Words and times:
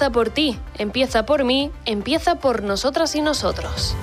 empieza 0.00 0.12
por 0.12 0.30
ti, 0.30 0.58
empieza 0.78 1.26
por 1.26 1.44
mí, 1.44 1.70
empieza 1.84 2.36
por 2.36 2.62
nosotras 2.62 3.14
y 3.16 3.20
nosotros. 3.20 3.94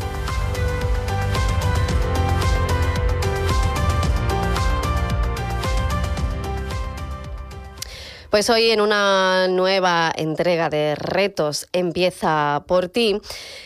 Pues 8.29 8.51
hoy 8.51 8.69
en 8.69 8.81
una 8.81 9.47
nueva 9.47 10.13
entrega 10.15 10.69
de 10.69 10.93
retos 10.93 11.67
Empieza 11.73 12.63
por 12.67 12.89
ti, 12.89 13.19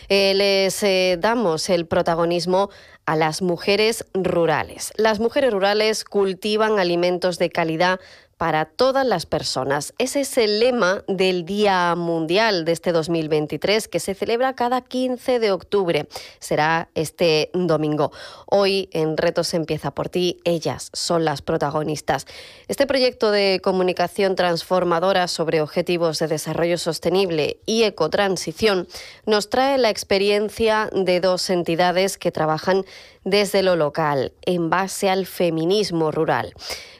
eh, 0.08 0.32
les 0.32 0.82
eh, 0.82 1.18
damos 1.20 1.68
el 1.68 1.84
protagonismo 1.84 2.70
a 3.04 3.14
las 3.14 3.42
mujeres 3.42 4.06
rurales. 4.14 4.94
Las 4.96 5.20
mujeres 5.20 5.52
rurales 5.52 6.04
cultivan 6.04 6.78
alimentos 6.78 7.38
de 7.38 7.50
calidad 7.50 8.00
para 8.42 8.64
todas 8.64 9.06
las 9.06 9.24
personas. 9.24 9.94
Ese 9.98 10.22
es 10.22 10.36
el 10.36 10.58
lema 10.58 11.04
del 11.06 11.44
Día 11.44 11.94
Mundial 11.94 12.64
de 12.64 12.72
este 12.72 12.90
2023 12.90 13.86
que 13.86 14.00
se 14.00 14.16
celebra 14.16 14.56
cada 14.56 14.80
15 14.80 15.38
de 15.38 15.52
octubre. 15.52 16.08
Será 16.40 16.88
este 16.96 17.50
domingo. 17.54 18.10
Hoy 18.46 18.88
en 18.90 19.16
Retos 19.16 19.54
empieza 19.54 19.92
por 19.92 20.08
ti. 20.08 20.40
Ellas 20.42 20.90
son 20.92 21.24
las 21.24 21.40
protagonistas. 21.40 22.26
Este 22.66 22.88
proyecto 22.88 23.30
de 23.30 23.60
comunicación 23.62 24.34
transformadora 24.34 25.28
sobre 25.28 25.60
objetivos 25.60 26.18
de 26.18 26.26
desarrollo 26.26 26.78
sostenible 26.78 27.60
y 27.64 27.84
ecotransición 27.84 28.88
nos 29.24 29.50
trae 29.50 29.78
la 29.78 29.90
experiencia 29.90 30.90
de 30.92 31.20
dos 31.20 31.48
entidades 31.48 32.18
que 32.18 32.32
trabajan 32.32 32.84
desde 33.24 33.62
lo 33.62 33.76
local, 33.76 34.32
en 34.44 34.68
base 34.68 35.08
al 35.08 35.26
feminismo 35.26 36.10
rural. 36.10 36.54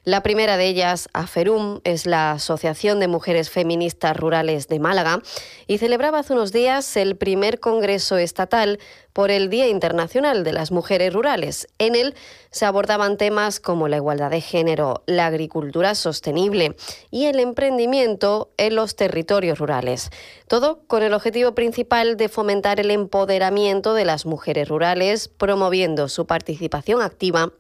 La 0.05 0.23
primera 0.23 0.57
de 0.57 0.67
ellas, 0.67 1.09
AFERUM, 1.33 1.81
es 1.85 2.05
la 2.05 2.33
Asociación 2.33 3.01
de 3.01 3.09
Mujeres 3.09 3.49
Feministas 3.49 4.15
Rurales 4.15 4.69
de 4.69 4.79
Málaga 4.79 5.23
y 5.67 5.79
celebraba 5.79 6.19
hace 6.19 6.35
unos 6.35 6.53
días 6.53 6.95
el 6.99 7.17
primer 7.17 7.59
Congreso 7.59 8.19
Estatal 8.19 8.79
por 9.15 9.31
el 9.31 9.49
Día 9.49 9.67
Internacional 9.69 10.45
de 10.45 10.53
las 10.53 10.73
Mujeres 10.73 11.15
Rurales. 11.15 11.69
En 11.79 11.95
él 11.95 12.15
se 12.51 12.67
abordaban 12.67 13.17
temas 13.17 13.61
como 13.61 13.89
la 13.89 13.97
igualdad 13.97 14.31
de 14.31 14.43
género, 14.43 15.05
la 15.07 15.25
agricultura 15.25 15.95
sostenible 15.95 16.77
y 17.11 17.25
el 17.25 17.41
emprendimiento 17.41 18.51
en 18.59 18.77
los 18.77 18.95
territorios 18.95 19.59
rurales. 19.59 20.11
Todo 20.49 20.83
con 20.87 21.03
el 21.03 21.15
objetivo 21.15 21.55
principal 21.55 22.19
de 22.19 22.29
fomentar 22.29 22.79
el 22.79 22.91
empoderamiento 22.91 23.95
de 23.95 24.05
las 24.05 24.27
mujeres 24.27 24.69
rurales, 24.69 25.29
promoviendo 25.29 26.11
su 26.11 26.27
participación 26.27 27.01
activa 27.01 27.53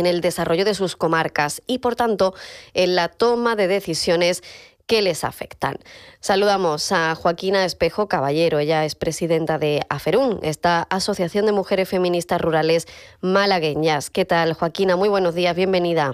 en 0.00 0.06
el 0.06 0.20
desarrollo 0.20 0.64
de 0.64 0.74
sus 0.74 0.96
comarcas 0.96 1.62
y, 1.66 1.78
por 1.78 1.96
tanto, 1.96 2.34
en 2.74 2.94
la 2.94 3.08
toma 3.08 3.56
de 3.56 3.68
decisiones 3.68 4.42
que 4.86 5.02
les 5.02 5.24
afectan. 5.24 5.76
Saludamos 6.20 6.92
a 6.92 7.14
Joaquina 7.14 7.64
Espejo 7.64 8.08
Caballero, 8.08 8.58
ella 8.58 8.84
es 8.84 8.94
presidenta 8.94 9.58
de 9.58 9.80
AFERUN, 9.88 10.40
esta 10.42 10.82
Asociación 10.90 11.46
de 11.46 11.52
Mujeres 11.52 11.88
Feministas 11.88 12.40
Rurales 12.40 12.86
Malagueñas. 13.20 14.10
¿Qué 14.10 14.24
tal, 14.24 14.52
Joaquina? 14.54 14.96
Muy 14.96 15.08
buenos 15.08 15.34
días, 15.34 15.56
bienvenida. 15.56 16.12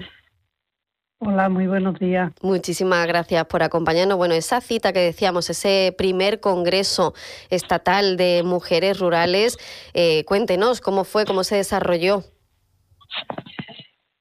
Hola, 1.21 1.49
muy 1.49 1.67
buenos 1.67 1.99
días. 1.99 2.31
Muchísimas 2.41 3.05
gracias 3.05 3.43
por 3.47 3.61
acompañarnos. 3.61 4.17
Bueno, 4.17 4.35
esa 4.35 4.61
cita 4.61 4.93
que 4.93 5.01
decíamos, 5.01 5.49
ese 5.49 5.93
primer 5.97 6.39
Congreso 6.39 7.13
Estatal 7.49 8.15
de 8.15 8.41
Mujeres 8.45 8.99
Rurales, 8.99 9.57
eh, 9.93 10.23
cuéntenos 10.23 10.79
cómo 10.79 11.03
fue, 11.03 11.25
cómo 11.25 11.43
se 11.43 11.57
desarrolló. 11.57 12.23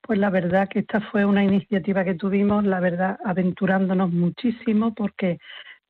Pues 0.08 0.18
la 0.18 0.30
verdad 0.30 0.70
que 0.70 0.78
esta 0.78 1.02
fue 1.02 1.26
una 1.26 1.44
iniciativa 1.44 2.02
que 2.02 2.14
tuvimos, 2.14 2.64
la 2.64 2.80
verdad, 2.80 3.18
aventurándonos 3.26 4.10
muchísimo 4.10 4.94
porque 4.94 5.38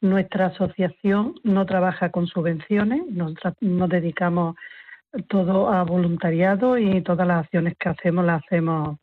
nuestra 0.00 0.46
asociación 0.46 1.36
no 1.44 1.64
trabaja 1.66 2.10
con 2.10 2.26
subvenciones, 2.26 3.06
nos, 3.06 3.34
nos 3.60 3.88
dedicamos 3.88 4.56
todo 5.28 5.68
a 5.68 5.84
voluntariado 5.84 6.78
y 6.78 7.00
todas 7.02 7.28
las 7.28 7.44
acciones 7.44 7.74
que 7.78 7.90
hacemos 7.90 8.24
las 8.24 8.42
hacemos 8.44 8.98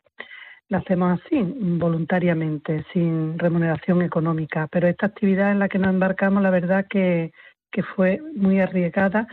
las 0.68 0.82
hacemos 0.82 1.18
así, 1.18 1.40
voluntariamente, 1.40 2.84
sin 2.92 3.38
remuneración 3.38 4.02
económica. 4.02 4.68
Pero 4.70 4.86
esta 4.86 5.06
actividad 5.06 5.50
en 5.50 5.60
la 5.60 5.70
que 5.70 5.78
nos 5.78 5.94
embarcamos, 5.94 6.42
la 6.42 6.50
verdad 6.50 6.86
que, 6.90 7.32
que 7.72 7.82
fue 7.82 8.20
muy 8.34 8.60
arriesgada 8.60 9.26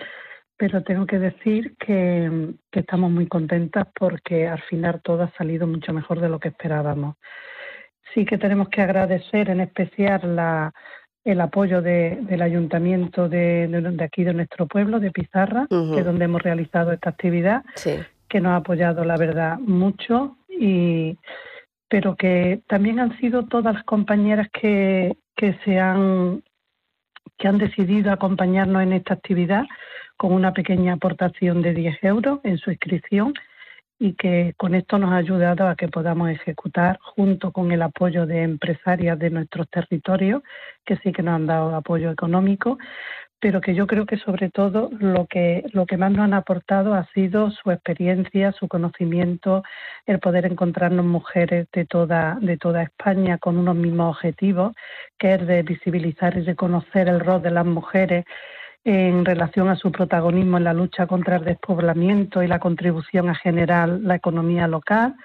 pero 0.58 0.84
tengo 0.84 1.06
que 1.06 1.19
decir 1.19 1.75
que, 1.78 2.53
estamos 2.72 3.12
muy 3.12 3.28
contentas 3.28 3.88
porque 3.97 4.47
al 4.47 4.62
final 4.64 5.02
todo 5.03 5.24
ha 5.24 5.31
salido 5.38 5.68
mucho 5.68 5.94
mejor 5.94 6.19
de 6.19 6.30
lo 6.30 6.40
que 6.40 6.50
esperábamos. 6.50 7.16
Sí 8.14 8.25
que 8.25 8.38
tenemos 8.38 8.69
que 8.69 8.81
agradecer 8.81 9.50
en 9.50 9.62
especial 9.62 10.36
la, 10.36 10.74
el 11.24 11.41
apoyo 11.41 11.81
del 11.81 12.41
ayuntamiento 12.41 13.28
de, 13.30 13.97
aquí 14.03 14.24
de 14.24 14.34
nuestro 14.34 14.68
pueblo, 14.68 15.00
de 15.00 15.12
Pizarra, 15.12 15.66
que 15.69 16.00
es 16.00 16.06
donde 16.06 16.25
hemos 16.25 16.41
realizado 16.41 16.91
esta 16.91 17.09
actividad, 17.09 17.64
que 18.28 18.41
nos 18.41 18.52
ha 18.52 18.58
apoyado, 18.58 19.03
la 19.06 19.18
verdad, 19.18 19.58
mucho, 19.59 20.38
y, 20.50 21.18
pero 21.88 22.16
que 22.16 22.62
también 22.68 23.00
han 23.00 23.18
sido 23.20 23.46
todas 23.46 23.74
las 23.74 23.84
compañeras 23.84 24.47
que, 24.52 25.18
que 25.35 25.58
se 25.66 25.80
han 25.80 26.44
que 27.38 27.47
han 27.47 27.58
decidido 27.58 28.12
acompañarnos 28.12 28.84
en 28.84 28.94
esta 28.94 29.16
actividad 29.16 29.64
con 30.18 30.34
una 30.34 30.53
pequeña 30.53 30.94
aportación 30.94 31.62
de 31.62 31.73
10 31.73 32.03
euros 32.03 32.40
en 32.43 32.58
su 32.58 32.72
inscripción 32.72 33.34
y 33.99 34.14
que 34.14 34.53
con 34.58 34.76
esto 34.76 34.97
nos 34.97 35.11
ha 35.11 35.17
ayudado 35.17 35.67
a 35.67 35.76
que 35.76 35.87
podamos 35.87 36.29
ejecutar 36.29 36.99
junto 37.02 37.52
con 37.52 37.72
el 37.72 37.82
apoyo 37.82 38.26
de 38.26 38.43
empresarias 38.43 39.17
de 39.17 39.29
nuestros 39.29 39.70
territorios, 39.70 40.41
que 40.85 40.97
sí 40.97 41.11
que 41.11 41.23
nos 41.23 41.35
han 41.35 41.47
dado 41.47 41.76
apoyo 41.76 42.11
económico, 42.11 42.78
pero 43.40 43.59
que 43.59 43.76
yo 43.76 43.87
creo 43.87 44.05
que 44.05 44.17
sobre 44.17 44.49
todo 44.49 44.90
lo 44.99 45.26
que, 45.28 45.66
lo 45.73 45.85
que 45.85 45.97
más 45.97 46.11
nos 46.11 46.22
han 46.22 46.34
aportado 46.34 46.93
ha 46.93 47.05
sido 47.14 47.52
su 47.52 47.72
experiencia, 47.72 48.53
su 48.53 48.70
conocimiento, 48.70 49.64
el 50.05 50.20
poder 50.20 50.46
encontrarnos 50.46 51.05
mujeres 51.05 51.67
de 51.73 51.85
toda, 51.85 52.37
de 52.41 52.58
toda 52.58 52.84
España 52.84 53.37
con 53.37 53.58
unos 53.58 53.76
mismos 53.76 54.16
objetivos, 54.16 54.73
que 55.20 55.34
es 55.35 55.46
de 55.46 55.61
visibilizar 55.64 56.37
y 56.37 56.41
reconocer 56.41 57.09
el 57.09 57.20
rol 57.20 57.41
de 57.41 57.52
las 57.52 57.66
mujeres 57.66 58.23
en 58.85 59.24
relación 59.24 59.70
a 59.70 59.76
su 59.76 59.91
protagonismo 59.91 60.58
en 60.58 60.66
la 60.66 60.74
lucha 60.74 61.08
contra 61.08 61.38
el 61.38 61.46
despoblamiento 61.46 62.44
y 62.44 62.47
la 62.47 62.59
contribución 62.59 63.30
a 63.30 63.35
generar 63.35 63.88
la 63.90 64.16
economía 64.16 64.68
local. 64.68 65.16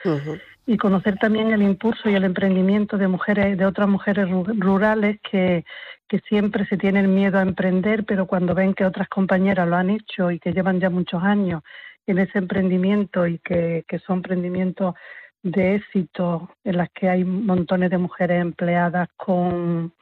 Y 0.66 0.76
conocer 0.76 1.16
también 1.16 1.50
el 1.50 1.62
impulso 1.62 2.10
y 2.10 2.14
el 2.14 2.24
emprendimiento 2.24 2.98
de 2.98 3.08
mujeres 3.08 3.56
de 3.56 3.64
otras 3.64 3.88
mujeres 3.88 4.28
rurales 4.58 5.18
que, 5.28 5.64
que 6.06 6.20
siempre 6.28 6.66
se 6.66 6.76
tienen 6.76 7.14
miedo 7.14 7.38
a 7.38 7.42
emprender 7.42 8.04
pero 8.04 8.26
cuando 8.26 8.54
ven 8.54 8.74
que 8.74 8.84
otras 8.84 9.08
compañeras 9.08 9.66
lo 9.66 9.76
han 9.76 9.88
hecho 9.88 10.30
y 10.30 10.38
que 10.38 10.52
llevan 10.52 10.78
ya 10.78 10.90
muchos 10.90 11.22
años 11.22 11.62
en 12.06 12.18
ese 12.18 12.38
emprendimiento 12.38 13.26
y 13.26 13.38
que, 13.38 13.84
que 13.88 13.98
son 14.00 14.16
emprendimientos 14.18 14.94
de 15.42 15.76
éxito 15.76 16.50
en 16.64 16.76
las 16.78 16.90
que 16.90 17.08
hay 17.08 17.24
montones 17.24 17.90
de 17.90 17.98
mujeres 17.98 18.40
empleadas 18.40 19.08
con 19.16 19.92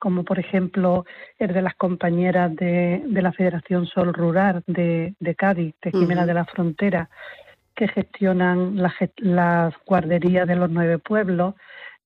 como 0.00 0.24
por 0.24 0.40
ejemplo 0.40 1.04
el 1.38 1.52
de 1.52 1.62
las 1.62 1.74
compañeras 1.76 2.56
de, 2.56 3.02
de 3.06 3.22
la 3.22 3.32
Federación 3.32 3.86
Sol 3.86 4.12
Rural 4.12 4.64
de, 4.66 5.14
de 5.20 5.34
Cádiz, 5.36 5.74
de 5.82 5.92
Jimena 5.92 6.26
de 6.26 6.34
la 6.34 6.46
Frontera, 6.46 7.08
que 7.76 7.86
gestionan 7.86 8.76
las 9.16 9.74
guarderías 9.86 10.48
de 10.48 10.56
los 10.56 10.70
nueve 10.70 10.98
pueblos, 10.98 11.54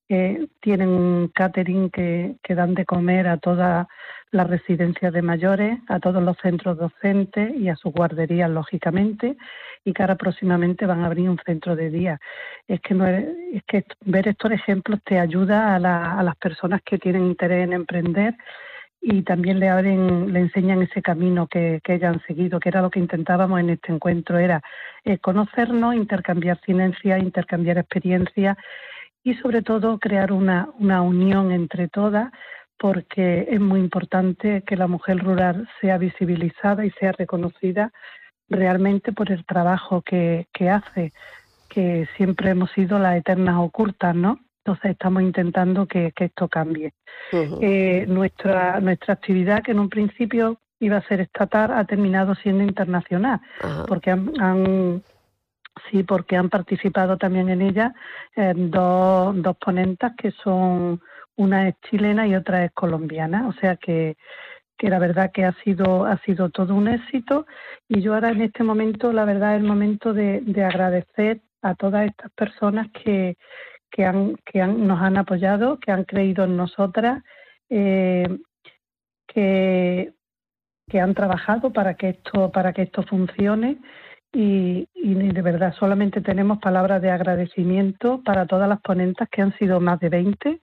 eh, 0.08 0.46
tienen 0.60 0.88
un 0.88 1.28
catering 1.28 1.90
que, 1.90 2.36
que 2.42 2.54
dan 2.54 2.74
de 2.74 2.84
comer 2.84 3.26
a 3.26 3.38
todas 3.38 3.86
las 4.30 4.48
residencias 4.48 5.12
de 5.12 5.22
mayores, 5.22 5.78
a 5.88 6.00
todos 6.00 6.22
los 6.22 6.36
centros 6.38 6.76
docentes 6.76 7.54
y 7.56 7.68
a 7.68 7.76
sus 7.76 7.92
guarderías, 7.92 8.50
lógicamente, 8.50 9.36
y 9.84 9.92
que 9.92 10.02
ahora 10.02 10.16
próximamente 10.16 10.86
van 10.86 11.02
a 11.02 11.06
abrir 11.06 11.30
un 11.30 11.38
centro 11.46 11.76
de 11.76 11.88
día. 11.88 12.18
Es 12.66 12.80
que, 12.80 12.94
no 12.94 13.06
es, 13.06 13.24
que 13.66 13.84
ver 14.04 14.28
estos 14.28 14.50
ejemplos 14.50 15.00
te 15.04 15.18
ayuda 15.18 15.74
a, 15.76 16.18
a 16.18 16.22
las 16.22 16.36
personas 16.36 16.82
que 16.82 16.98
tienen 16.98 17.24
interés 17.26 17.64
en 17.64 17.72
emprender 17.72 18.34
y 19.00 19.22
también 19.22 19.60
le 19.60 19.68
abren, 19.68 20.32
le 20.32 20.40
enseñan 20.40 20.82
ese 20.82 21.02
camino 21.02 21.46
que, 21.46 21.80
que 21.84 21.94
ellas 21.94 22.14
han 22.14 22.22
seguido, 22.26 22.58
que 22.58 22.70
era 22.70 22.80
lo 22.80 22.90
que 22.90 22.98
intentábamos 22.98 23.60
en 23.60 23.70
este 23.70 23.92
encuentro, 23.92 24.38
era 24.38 24.62
eh, 25.04 25.18
conocernos, 25.18 25.94
intercambiar 25.94 26.58
ciencia, 26.64 27.18
intercambiar 27.18 27.78
experiencias 27.78 28.56
y 29.24 29.34
sobre 29.36 29.62
todo 29.62 29.98
crear 29.98 30.30
una, 30.32 30.68
una 30.78 31.02
unión 31.02 31.50
entre 31.50 31.88
todas 31.88 32.30
porque 32.78 33.46
es 33.48 33.60
muy 33.60 33.80
importante 33.80 34.62
que 34.62 34.76
la 34.76 34.86
mujer 34.86 35.18
rural 35.18 35.68
sea 35.80 35.96
visibilizada 35.96 36.84
y 36.84 36.90
sea 36.90 37.12
reconocida 37.12 37.92
realmente 38.48 39.12
por 39.12 39.32
el 39.32 39.44
trabajo 39.46 40.02
que, 40.02 40.48
que 40.52 40.68
hace, 40.68 41.12
que 41.68 42.06
siempre 42.16 42.50
hemos 42.50 42.70
sido 42.72 42.98
las 42.98 43.16
eternas 43.16 43.56
ocultas, 43.58 44.14
¿no? 44.14 44.38
Entonces 44.64 44.92
estamos 44.92 45.22
intentando 45.22 45.86
que, 45.86 46.12
esto 46.14 46.48
cambie. 46.48 46.92
eh, 47.32 48.06
nuestra, 48.08 48.80
nuestra 48.80 49.14
actividad, 49.14 49.62
que 49.62 49.72
en 49.72 49.78
un 49.78 49.88
principio 49.88 50.58
iba 50.80 50.96
a 50.96 51.08
ser 51.08 51.20
estatal, 51.20 51.72
ha 51.72 51.84
terminado 51.84 52.34
siendo 52.34 52.64
internacional, 52.64 53.40
porque 53.86 54.10
han, 54.10 55.02
sí, 55.90 56.02
porque 56.02 56.36
han 56.36 56.50
participado 56.50 57.16
también 57.16 57.48
en 57.48 57.62
ella 57.62 57.94
eh, 58.36 58.52
dos, 58.56 59.40
dos 59.42 59.56
ponentas 59.56 60.12
que 60.16 60.30
son 60.30 61.00
una 61.36 61.68
es 61.68 61.74
chilena 61.88 62.26
y 62.26 62.34
otra 62.34 62.64
es 62.64 62.72
colombiana, 62.72 63.48
o 63.48 63.52
sea 63.54 63.76
que, 63.76 64.16
que 64.78 64.88
la 64.88 64.98
verdad 64.98 65.32
que 65.32 65.44
ha 65.44 65.52
sido, 65.64 66.04
ha 66.04 66.18
sido 66.18 66.50
todo 66.50 66.74
un 66.74 66.88
éxito. 66.88 67.46
Y 67.88 68.00
yo 68.00 68.14
ahora 68.14 68.30
en 68.30 68.42
este 68.42 68.62
momento, 68.62 69.12
la 69.12 69.24
verdad 69.24 69.54
es 69.54 69.60
el 69.60 69.66
momento 69.66 70.12
de, 70.12 70.40
de 70.42 70.64
agradecer 70.64 71.40
a 71.62 71.74
todas 71.74 72.06
estas 72.06 72.30
personas 72.32 72.88
que, 72.92 73.36
que, 73.90 74.04
han, 74.04 74.36
que 74.44 74.60
han, 74.60 74.86
nos 74.86 75.00
han 75.00 75.16
apoyado, 75.16 75.78
que 75.78 75.90
han 75.90 76.04
creído 76.04 76.44
en 76.44 76.56
nosotras, 76.56 77.22
eh, 77.70 78.28
que, 79.26 80.12
que 80.88 81.00
han 81.00 81.14
trabajado 81.14 81.72
para 81.72 81.94
que 81.94 82.10
esto, 82.10 82.50
para 82.52 82.72
que 82.72 82.82
esto 82.82 83.02
funcione 83.02 83.78
y, 84.34 84.88
y, 84.94 85.14
de 85.14 85.42
verdad 85.42 85.74
solamente 85.78 86.20
tenemos 86.20 86.58
palabras 86.58 87.00
de 87.00 87.10
agradecimiento 87.10 88.20
para 88.24 88.46
todas 88.46 88.68
las 88.68 88.80
ponentas 88.80 89.28
que 89.30 89.42
han 89.42 89.56
sido 89.56 89.80
más 89.80 90.00
de 90.00 90.08
20 90.08 90.60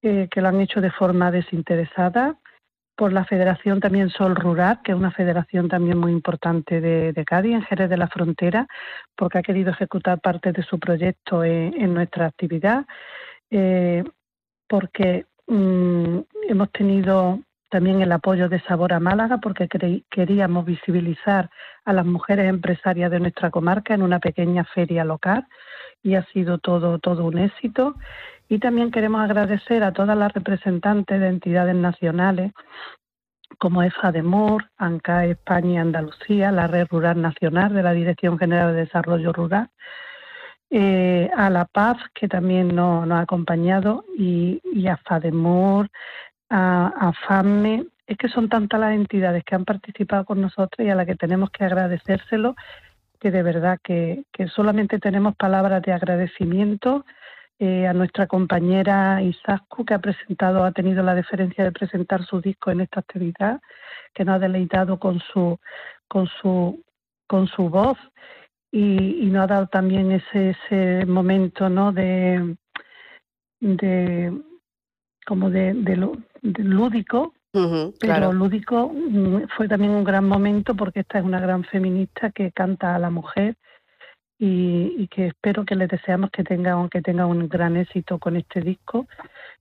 eh, 0.00 0.28
que 0.30 0.40
lo 0.40 0.48
han 0.48 0.60
hecho 0.60 0.80
de 0.80 0.92
forma 0.92 1.32
desinteresada, 1.32 2.38
por 2.96 3.12
la 3.12 3.24
Federación 3.24 3.80
también 3.80 4.10
Sol 4.10 4.36
Rural, 4.36 4.80
que 4.84 4.92
es 4.92 4.98
una 4.98 5.10
federación 5.10 5.68
también 5.68 5.98
muy 5.98 6.12
importante 6.12 6.80
de, 6.80 7.24
Cádiz, 7.24 7.54
en 7.54 7.62
Jerez 7.62 7.90
de 7.90 7.96
la 7.96 8.06
Frontera, 8.06 8.68
porque 9.16 9.38
ha 9.38 9.42
querido 9.42 9.70
ejecutar 9.70 10.20
parte 10.20 10.52
de 10.52 10.62
su 10.62 10.78
proyecto 10.78 11.42
en, 11.42 11.94
nuestra 11.94 12.26
actividad, 12.26 12.86
eh, 13.50 14.04
porque 14.68 15.26
mm, 15.48 16.18
hemos 16.48 16.70
tenido 16.70 17.40
también 17.70 18.00
el 18.00 18.12
apoyo 18.12 18.48
de 18.48 18.60
Sabor 18.60 18.92
a 18.92 19.00
Málaga, 19.00 19.38
porque 19.38 19.68
queríamos 20.10 20.64
visibilizar 20.64 21.50
a 21.84 21.92
las 21.92 22.06
mujeres 22.06 22.48
empresarias 22.48 23.10
de 23.10 23.20
nuestra 23.20 23.50
comarca 23.50 23.94
en 23.94 24.02
una 24.02 24.18
pequeña 24.18 24.64
feria 24.64 25.04
local 25.04 25.46
y 26.02 26.14
ha 26.14 26.24
sido 26.26 26.58
todo, 26.58 26.98
todo 26.98 27.24
un 27.24 27.38
éxito. 27.38 27.94
Y 28.48 28.58
también 28.58 28.90
queremos 28.90 29.20
agradecer 29.22 29.82
a 29.82 29.92
todas 29.92 30.16
las 30.16 30.32
representantes 30.32 31.20
de 31.20 31.28
entidades 31.28 31.74
nacionales 31.74 32.52
como 33.58 33.82
EFA 33.82 34.12
de 34.12 34.22
Mur, 34.22 34.70
ANCA 34.76 35.24
España 35.26 35.72
y 35.72 35.76
Andalucía, 35.78 36.52
la 36.52 36.66
Red 36.66 36.88
Rural 36.90 37.20
Nacional 37.20 37.74
de 37.74 37.82
la 37.82 37.92
Dirección 37.92 38.38
General 38.38 38.72
de 38.72 38.80
Desarrollo 38.80 39.32
Rural, 39.32 39.70
eh, 40.70 41.30
a 41.34 41.48
La 41.48 41.64
Paz, 41.64 41.96
que 42.14 42.28
también 42.28 42.74
nos, 42.74 43.10
ha 43.10 43.20
acompañado, 43.20 44.04
y, 44.16 44.60
a 44.86 44.96
FADEMUR, 44.98 45.88
a, 46.50 47.12
FAME. 47.26 47.86
Es 48.06 48.16
que 48.16 48.28
son 48.28 48.48
tantas 48.48 48.80
las 48.80 48.94
entidades 48.94 49.44
que 49.44 49.54
han 49.54 49.64
participado 49.64 50.24
con 50.24 50.40
nosotros 50.40 50.86
y 50.86 50.90
a 50.90 50.94
las 50.94 51.06
que 51.06 51.14
tenemos 51.14 51.50
que 51.50 51.64
agradecérselo, 51.64 52.56
que 53.20 53.30
de 53.30 53.42
verdad 53.42 53.78
que, 53.82 54.24
que 54.32 54.48
solamente 54.48 54.98
tenemos 54.98 55.36
palabras 55.36 55.82
de 55.82 55.92
agradecimiento 55.92 57.04
eh, 57.58 57.86
a 57.86 57.92
nuestra 57.92 58.28
compañera 58.28 59.20
Isascu, 59.20 59.84
que 59.84 59.94
ha 59.94 59.98
presentado, 59.98 60.64
ha 60.64 60.72
tenido 60.72 61.02
la 61.02 61.14
deferencia 61.14 61.64
de 61.64 61.72
presentar 61.72 62.24
su 62.24 62.40
disco 62.40 62.70
en 62.70 62.80
esta 62.80 63.00
actividad, 63.00 63.60
que 64.14 64.24
nos 64.24 64.36
ha 64.36 64.38
deleitado 64.38 64.98
con 64.98 65.18
su, 65.20 65.58
con 66.06 66.28
su, 66.40 66.84
con 67.26 67.48
su 67.48 67.68
voz 67.68 67.98
y, 68.70 69.24
y 69.24 69.26
nos 69.26 69.44
ha 69.44 69.46
dado 69.48 69.66
también 69.66 70.12
ese, 70.12 70.50
ese 70.50 71.04
momento 71.06 71.68
¿no? 71.68 71.92
de, 71.92 72.56
de 73.60 74.32
como 75.28 75.50
de, 75.50 75.74
de, 75.74 75.94
lúdico, 76.64 77.34
pero 78.00 78.32
lúdico 78.32 78.88
mm, 78.88 79.48
fue 79.54 79.68
también 79.68 79.92
un 79.92 80.04
gran 80.04 80.26
momento 80.26 80.74
porque 80.74 81.00
esta 81.00 81.18
es 81.18 81.24
una 81.24 81.38
gran 81.38 81.64
feminista 81.64 82.30
que 82.30 82.50
canta 82.50 82.94
a 82.94 82.98
la 82.98 83.10
mujer 83.10 83.56
y, 84.38 85.06
que 85.08 85.26
espero 85.26 85.66
que 85.66 85.74
les 85.74 85.88
deseamos 85.88 86.30
que 86.30 86.44
tengan, 86.44 86.88
que 86.88 87.02
tengan 87.02 87.26
un 87.26 87.46
gran 87.48 87.76
éxito 87.76 88.18
con 88.18 88.36
este 88.36 88.62
disco. 88.62 89.06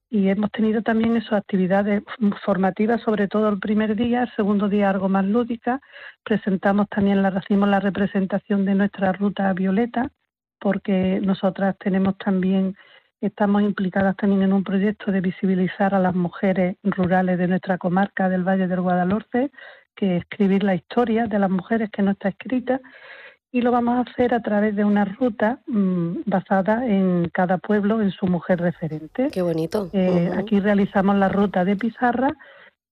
Y 0.09 0.29
hemos 0.29 0.51
tenido 0.51 0.81
también 0.81 1.17
esas 1.17 1.33
actividades 1.33 2.01
formativas, 2.45 3.01
sobre 3.01 3.27
todo 3.27 3.49
el 3.49 3.59
primer 3.59 3.95
día, 3.95 4.23
el 4.23 4.35
segundo 4.35 4.69
día 4.69 4.89
algo 4.89 5.09
más 5.09 5.25
lúdica. 5.25 5.81
Presentamos 6.23 6.87
también, 6.87 7.21
la, 7.21 7.41
hicimos 7.43 7.67
la 7.67 7.81
representación 7.81 8.63
de 8.63 8.75
nuestra 8.75 9.11
ruta 9.11 9.51
violeta, 9.51 10.11
porque 10.59 11.19
nosotras 11.21 11.75
tenemos 11.79 12.17
también, 12.17 12.77
estamos 13.21 13.61
implicadas 13.61 14.15
también 14.15 14.43
en 14.43 14.53
un 14.53 14.63
proyecto 14.63 15.11
de 15.11 15.21
visibilizar 15.21 15.95
a 15.95 15.99
las 15.99 16.15
mujeres 16.15 16.77
rurales 16.83 17.37
de 17.37 17.47
nuestra 17.47 17.77
comarca 17.77 18.29
del 18.29 18.43
Valle 18.43 18.67
del 18.67 18.81
Guadalhorce, 18.81 19.51
que 19.95 20.17
escribir 20.17 20.63
la 20.63 20.75
historia 20.75 21.25
de 21.25 21.39
las 21.39 21.49
mujeres 21.49 21.89
que 21.89 22.03
no 22.03 22.11
está 22.11 22.29
escrita 22.29 22.79
y 23.51 23.61
lo 23.61 23.71
vamos 23.71 23.97
a 23.97 24.11
hacer 24.11 24.33
a 24.33 24.41
través 24.41 24.75
de 24.75 24.83
una 24.83 25.05
ruta 25.05 25.59
mm, 25.67 26.21
basada 26.25 26.85
en 26.85 27.29
cada 27.29 27.57
pueblo, 27.57 28.01
en 28.01 28.11
su 28.11 28.27
mujer 28.27 28.59
referente. 28.59 29.29
Qué 29.31 29.41
bonito. 29.41 29.89
Eh, 29.93 30.29
aquí 30.37 30.59
realizamos 30.59 31.15
la 31.15 31.29
ruta 31.29 31.63
de 31.65 31.75
Pizarra, 31.75 32.35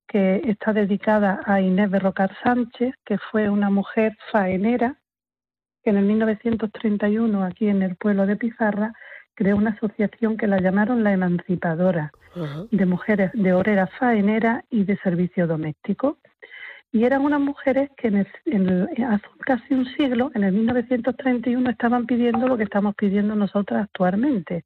que 0.07 0.41
está 0.45 0.71
dedicada 0.71 1.41
a 1.45 1.61
Inés 1.61 1.91
Berrocar 1.91 2.35
Sánchez, 2.41 2.95
que 3.05 3.17
fue 3.17 3.49
una 3.49 3.69
mujer 3.69 4.17
faenera, 4.31 4.95
que 5.83 5.89
en 5.89 5.97
el 5.97 6.05
1931, 6.05 7.43
aquí 7.43 7.67
en 7.67 7.81
el 7.81 7.95
pueblo 7.95 8.25
de 8.25 8.37
Pizarra, 8.37 8.93
creó 9.35 9.57
una 9.57 9.71
asociación 9.71 10.37
que 10.37 10.47
la 10.47 10.59
llamaron 10.59 11.03
la 11.03 11.13
Emancipadora, 11.13 12.11
de 12.71 12.85
mujeres 12.85 13.31
de 13.33 13.53
obrera 13.53 13.87
faenera 13.87 14.63
y 14.69 14.83
de 14.83 14.97
servicio 14.97 15.45
doméstico. 15.47 16.17
Y 16.91 17.03
eran 17.03 17.21
unas 17.21 17.41
mujeres 17.41 17.89
que 17.97 18.07
en 18.07 18.87
hace 19.05 19.27
casi 19.45 19.73
un 19.73 19.85
siglo, 19.97 20.31
en 20.33 20.45
el 20.45 20.53
1931, 20.53 21.69
estaban 21.69 22.05
pidiendo 22.05 22.47
lo 22.47 22.57
que 22.57 22.63
estamos 22.63 22.95
pidiendo 22.95 23.35
nosotras 23.35 23.83
actualmente. 23.83 24.63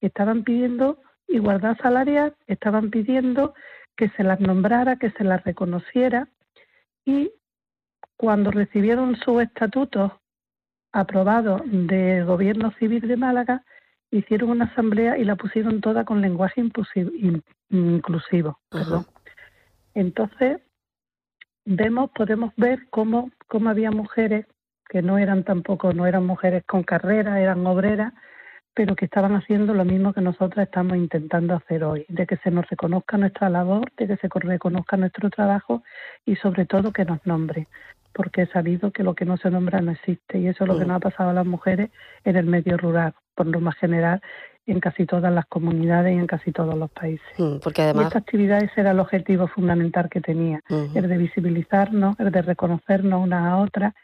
Estaban 0.00 0.44
pidiendo 0.44 1.00
igualdad 1.26 1.76
salarial, 1.82 2.36
estaban 2.46 2.90
pidiendo 2.90 3.54
que 3.96 4.10
se 4.10 4.22
las 4.22 4.38
nombrara, 4.40 4.96
que 4.96 5.10
se 5.10 5.24
las 5.24 5.42
reconociera. 5.44 6.28
Y 7.04 7.32
cuando 8.16 8.50
recibieron 8.52 9.16
sus 9.16 9.42
estatutos 9.42 10.12
aprobados 10.92 11.62
del 11.64 12.24
gobierno 12.24 12.72
civil 12.78 13.06
de 13.06 13.16
Málaga, 13.16 13.64
hicieron 14.18 14.50
una 14.50 14.66
asamblea 14.66 15.18
y 15.18 15.24
la 15.24 15.36
pusieron 15.36 15.80
toda 15.80 16.04
con 16.04 16.20
lenguaje 16.20 16.62
inclusivo. 17.70 18.58
Entonces, 19.94 20.60
vemos, 21.64 22.10
podemos 22.10 22.52
ver 22.56 22.86
cómo, 22.90 23.30
cómo 23.48 23.70
había 23.70 23.90
mujeres 23.90 24.46
que 24.88 25.02
no 25.02 25.18
eran 25.18 25.44
tampoco, 25.44 25.92
no 25.92 26.06
eran 26.06 26.24
mujeres 26.24 26.64
con 26.64 26.82
carrera, 26.82 27.40
eran 27.40 27.66
obreras, 27.66 28.12
pero 28.76 28.94
que 28.94 29.06
estaban 29.06 29.34
haciendo 29.34 29.72
lo 29.72 29.86
mismo 29.86 30.12
que 30.12 30.20
nosotros 30.20 30.62
estamos 30.62 30.98
intentando 30.98 31.54
hacer 31.54 31.82
hoy, 31.82 32.04
de 32.10 32.26
que 32.26 32.36
se 32.36 32.50
nos 32.50 32.68
reconozca 32.68 33.16
nuestra 33.16 33.48
labor, 33.48 33.90
de 33.96 34.06
que 34.06 34.16
se 34.18 34.28
reconozca 34.28 34.98
nuestro 34.98 35.30
trabajo 35.30 35.82
y 36.26 36.36
sobre 36.36 36.66
todo 36.66 36.92
que 36.92 37.06
nos 37.06 37.24
nombre, 37.24 37.68
porque 38.12 38.42
he 38.42 38.46
sabido 38.48 38.90
que 38.90 39.02
lo 39.02 39.14
que 39.14 39.24
no 39.24 39.38
se 39.38 39.50
nombra 39.50 39.80
no 39.80 39.92
existe 39.92 40.38
y 40.38 40.48
eso 40.48 40.64
es 40.64 40.68
lo 40.68 40.78
que 40.78 40.84
nos 40.84 40.98
ha 40.98 41.00
pasado 41.00 41.30
a 41.30 41.32
las 41.32 41.46
mujeres 41.46 41.88
en 42.24 42.36
el 42.36 42.44
medio 42.44 42.76
rural, 42.76 43.14
por 43.34 43.46
lo 43.46 43.62
más 43.62 43.76
general 43.76 44.20
en 44.66 44.78
casi 44.80 45.06
todas 45.06 45.32
las 45.32 45.46
comunidades 45.46 46.14
y 46.14 46.18
en 46.18 46.26
casi 46.26 46.52
todos 46.52 46.76
los 46.76 46.90
países. 46.90 47.26
Porque 47.62 47.80
además... 47.80 48.04
Y 48.04 48.06
esta 48.08 48.18
actividad 48.18 48.62
ese 48.62 48.82
era 48.82 48.90
el 48.90 49.00
objetivo 49.00 49.46
fundamental 49.46 50.10
que 50.10 50.20
tenía, 50.20 50.60
el 50.68 51.08
de 51.08 51.16
visibilizarnos, 51.16 52.20
el 52.20 52.30
de 52.30 52.42
reconocernos 52.42 53.24
una 53.24 53.52
a 53.52 53.56
otra 53.56 53.94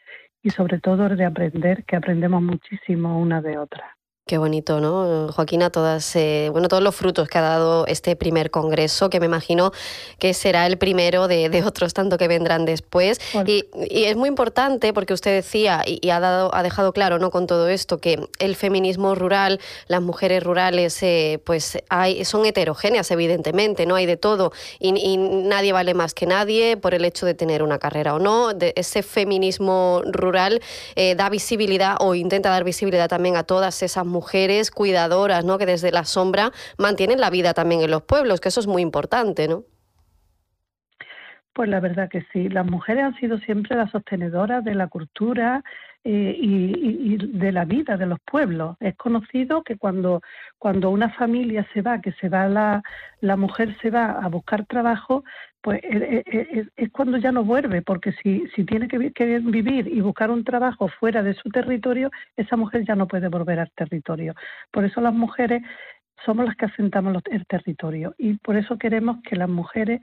y 0.43 0.49
sobre 0.49 0.79
todo 0.79 1.09
el 1.09 1.19
de 1.19 1.27
aprender, 1.27 1.85
que 1.85 1.97
aprendemos 1.97 2.41
muchísimo 2.41 3.21
una 3.21 3.43
de 3.43 3.59
otra. 3.59 3.99
Qué 4.25 4.39
bonito, 4.39 4.79
¿no? 4.79 5.33
Joaquina, 5.33 5.71
todas, 5.71 6.15
eh, 6.15 6.49
bueno, 6.53 6.69
todos 6.69 6.81
los 6.81 6.95
frutos 6.95 7.29
que 7.29 7.39
ha 7.39 7.41
dado 7.41 7.89
este 7.89 8.15
primer 8.15 8.53
congreso, 8.53 9.11
que 9.11 9.19
me 9.19 9.27
imagino 9.27 9.73
que 10.21 10.33
será 10.33 10.65
el 10.69 10.79
primero 10.79 11.27
de, 11.27 11.65
otros 11.67 11.93
tanto 11.93 12.19
que 12.19 12.29
vendrán 12.29 12.65
después. 12.65 13.21
Y, 13.47 13.65
es 13.91 14.17
muy 14.17 14.29
importante 14.29 14.93
porque 14.93 15.13
usted 15.13 15.35
decía 15.35 15.83
y, 15.85 16.09
ha 16.11 16.21
dado, 16.21 16.55
ha 16.55 16.63
dejado 16.63 16.93
claro, 16.93 17.19
¿no? 17.19 17.33
Con 17.33 17.49
todo 17.49 17.69
esto 17.69 17.99
que 17.99 18.29
el 18.39 18.55
feminismo 18.55 19.17
rural, 19.17 19.61
las 19.89 20.01
mujeres 20.01 20.45
rurales, 20.45 21.03
eh, 21.03 21.41
pues 21.45 21.79
hay, 21.89 22.25
son 22.25 22.47
heterogéneas, 22.47 23.11
evidentemente, 23.11 23.87
no 23.87 23.97
hay 23.97 24.07
de 24.07 24.17
todo 24.17 24.53
y, 24.79 25.17
nadie 25.17 25.73
vale 25.73 25.95
más 25.95 26.15
que 26.15 26.27
nadie 26.27 26.77
por 26.77 26.95
el 26.95 27.05
hecho 27.05 27.27
de 27.27 27.35
tener 27.35 27.63
una 27.63 27.81
carrera 27.81 28.15
o 28.15 28.21
no. 28.21 28.55
De, 28.55 28.73
ese 28.77 29.03
feminismo 29.03 30.01
rural 30.07 30.63
eh, 30.95 31.17
da 31.17 31.29
visibilidad 31.29 31.97
o 31.99 32.15
intenta 32.15 32.51
dar 32.51 32.63
visibilidad 32.63 33.09
también 33.09 33.37
a 33.37 33.43
todas 33.43 33.83
esas 33.83 34.07
mujeres 34.13 34.71
cuidadoras, 34.71 35.45
¿no? 35.45 35.59
Que 35.59 35.67
desde 35.67 35.91
la 35.91 36.05
sombra 36.05 36.53
mantienen 36.79 37.21
la 37.21 37.31
vida 37.31 37.55
también 37.55 37.81
en 37.81 37.91
los 37.91 38.03
pueblos, 38.03 38.41
que 38.41 38.51
eso 38.51 38.61
es 38.61 38.67
muy 38.69 38.83
importante, 38.83 39.49
¿no? 39.49 39.65
Pues 41.53 41.69
la 41.69 41.81
verdad 41.81 42.09
que 42.09 42.25
sí. 42.33 42.49
Las 42.49 42.65
mujeres 42.65 43.05
han 43.05 43.15
sido 43.17 43.39
siempre 43.39 43.77
las 43.77 43.91
sostenedoras 43.91 44.65
de 44.65 44.75
la 44.75 44.87
cultura 44.87 45.63
eh, 46.05 46.35
y, 46.37 47.17
de 47.19 47.53
la 47.53 47.65
vida 47.65 47.97
de 47.97 48.07
los 48.07 48.19
pueblos. 48.21 48.77
Es 48.81 48.97
conocido 48.97 49.63
que 49.63 49.77
cuando, 49.77 50.23
cuando 50.59 50.91
una 50.91 51.11
familia 51.11 51.67
se 51.75 51.83
va, 51.83 52.01
que 52.01 52.13
se 52.13 52.29
va 52.29 52.49
la, 52.49 52.83
la 53.21 53.37
mujer 53.37 53.77
se 53.83 53.91
va 53.91 54.13
a 54.13 54.29
buscar 54.29 54.65
trabajo, 54.67 55.25
pues 55.63 55.81
es, 55.85 56.91
cuando 56.91 57.19
ya 57.19 57.31
no 57.33 57.45
vuelve, 57.45 57.83
porque 57.83 58.13
si, 58.23 58.47
si 58.55 58.65
tiene 58.65 58.89
que, 58.89 58.99
vivir 58.99 59.87
y 59.87 60.01
buscar 60.01 60.31
un 60.31 60.45
trabajo 60.45 60.89
fuera 60.89 61.23
de 61.23 61.35
su 61.35 61.49
territorio, 61.51 62.11
esa 62.37 62.57
mujer 62.57 62.85
ya 62.85 62.97
no 62.97 63.07
puede 63.07 63.29
volver 63.29 63.61
al 63.61 63.71
territorio. 63.71 64.35
Por 64.73 64.85
eso 64.85 65.01
las 65.01 65.15
mujeres 65.15 65.63
somos 66.27 66.47
las 66.47 66.57
que 66.57 66.67
asentamos 66.67 67.17
el 67.31 67.47
territorio 67.47 68.15
y 68.19 68.35
por 68.35 68.57
eso 68.57 68.77
queremos 68.77 69.19
que 69.23 69.37
las 69.37 69.49
mujeres 69.49 70.01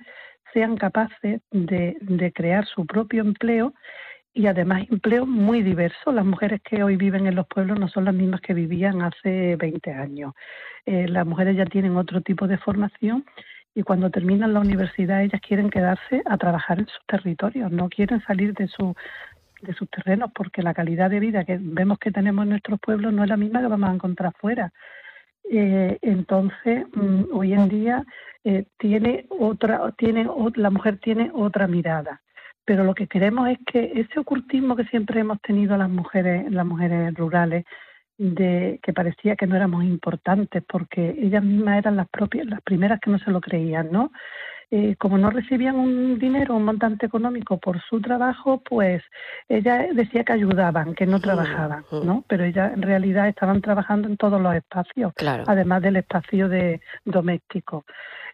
sean 0.54 0.78
capaces 0.78 1.42
de, 1.52 1.98
de 2.02 2.32
crear 2.34 2.66
su 2.66 2.86
propio 2.86 3.22
empleo 3.22 3.74
y 4.34 4.48
además 4.48 4.86
empleo 4.90 5.26
muy 5.26 5.62
diverso. 5.62 6.12
Las 6.12 6.26
mujeres 6.26 6.62
que 6.64 6.84
hoy 6.84 6.96
viven 6.96 7.28
en 7.28 7.36
los 7.36 7.48
pueblos 7.48 7.80
no 7.80 7.90
son 7.90 8.06
las 8.06 8.14
mismas 8.14 8.42
que 8.42 8.54
vivían 8.54 9.02
hace 9.02 9.56
20 9.58 9.92
años. 9.92 10.34
Eh, 10.86 11.08
las 11.08 11.26
mujeres 11.26 11.58
ya 11.58 11.66
tienen 11.66 11.98
otro 11.98 12.22
tipo 12.22 12.48
de 12.48 12.58
formación 12.58 13.26
y 13.76 13.84
cuando 13.84 14.10
terminan 14.10 14.54
la 14.54 14.60
universidad 14.60 15.24
ellas 15.24 15.42
quieren 15.42 15.70
quedarse 15.70 16.22
a 16.26 16.38
trabajar 16.38 16.80
en 16.80 16.88
sus 16.88 17.06
territorios, 17.08 17.72
no 17.72 17.90
quieren 17.90 18.22
salir 18.22 18.54
de 18.54 18.68
su 18.68 18.96
de 19.62 19.74
sus 19.74 19.90
terrenos 19.90 20.32
porque 20.34 20.62
la 20.62 20.74
calidad 20.74 21.10
de 21.10 21.20
vida 21.20 21.44
que 21.44 21.58
vemos 21.60 22.00
que 22.00 22.12
tenemos 22.12 22.44
en 22.44 22.50
nuestros 22.52 22.80
pueblos 22.80 23.14
no 23.14 23.24
es 23.24 23.30
la 23.30 23.38
misma 23.38 23.62
que 23.62 23.68
vamos 23.68 23.90
a 23.90 23.94
encontrar 23.94 24.34
fuera. 24.40 24.72
Eh, 25.52 25.98
entonces, 26.02 26.86
mm, 26.94 27.24
hoy 27.34 27.54
en 27.54 27.68
día 27.70 28.06
eh, 28.44 28.66
tiene 28.78 29.26
otra, 29.30 29.92
tiene 29.98 30.28
la 30.56 30.70
mujer 30.70 30.98
tiene 31.00 31.32
otra 31.34 31.68
mirada. 31.68 32.22
Pero 32.66 32.84
lo 32.84 32.94
que 32.94 33.08
queremos 33.08 33.50
es 33.50 33.58
que 33.66 33.92
ese 33.96 34.20
ocultismo 34.20 34.76
que 34.76 34.86
siempre 34.86 35.22
hemos 35.22 35.42
tenido 35.42 35.76
las 35.76 35.90
mujeres, 35.90 36.52
las 36.52 36.66
mujeres 36.66 37.14
rurales, 37.16 37.66
de 38.20 38.82
que 38.84 38.92
parecía 38.92 39.38
que 39.38 39.48
no 39.48 39.56
éramos 39.56 39.86
importantes 39.86 40.62
porque 40.68 41.16
ellas 41.18 41.42
mismas 41.42 41.78
eran 41.78 41.96
las 41.96 42.10
propias, 42.10 42.46
las 42.48 42.62
primeras 42.62 43.00
que 43.00 43.10
no 43.10 43.18
se 43.18 43.32
lo 43.32 43.40
creían, 43.40 43.92
¿no? 43.92 44.12
Eh, 44.72 44.98
como 44.98 45.18
no 45.18 45.32
recibían 45.32 45.78
un 45.78 46.20
dinero, 46.20 46.56
un 46.56 46.66
montante 46.66 47.06
económico 47.06 47.58
por 47.58 47.82
su 47.82 48.02
trabajo, 48.02 48.62
pues 48.62 49.02
ella 49.48 49.88
decía 49.94 50.24
que 50.24 50.34
ayudaban, 50.34 50.94
que 50.94 51.08
no 51.08 51.18
mm, 51.18 51.22
trabajaban, 51.22 51.86
mm. 51.90 52.06
¿no? 52.06 52.24
Pero 52.28 52.44
ellas 52.44 52.74
en 52.74 52.82
realidad 52.82 53.30
estaban 53.30 53.62
trabajando 53.62 54.10
en 54.10 54.18
todos 54.18 54.40
los 54.40 54.54
espacios, 54.54 55.14
además 55.48 55.82
del 55.82 55.96
espacio 55.96 56.50
de 56.50 56.82
doméstico. 57.06 57.86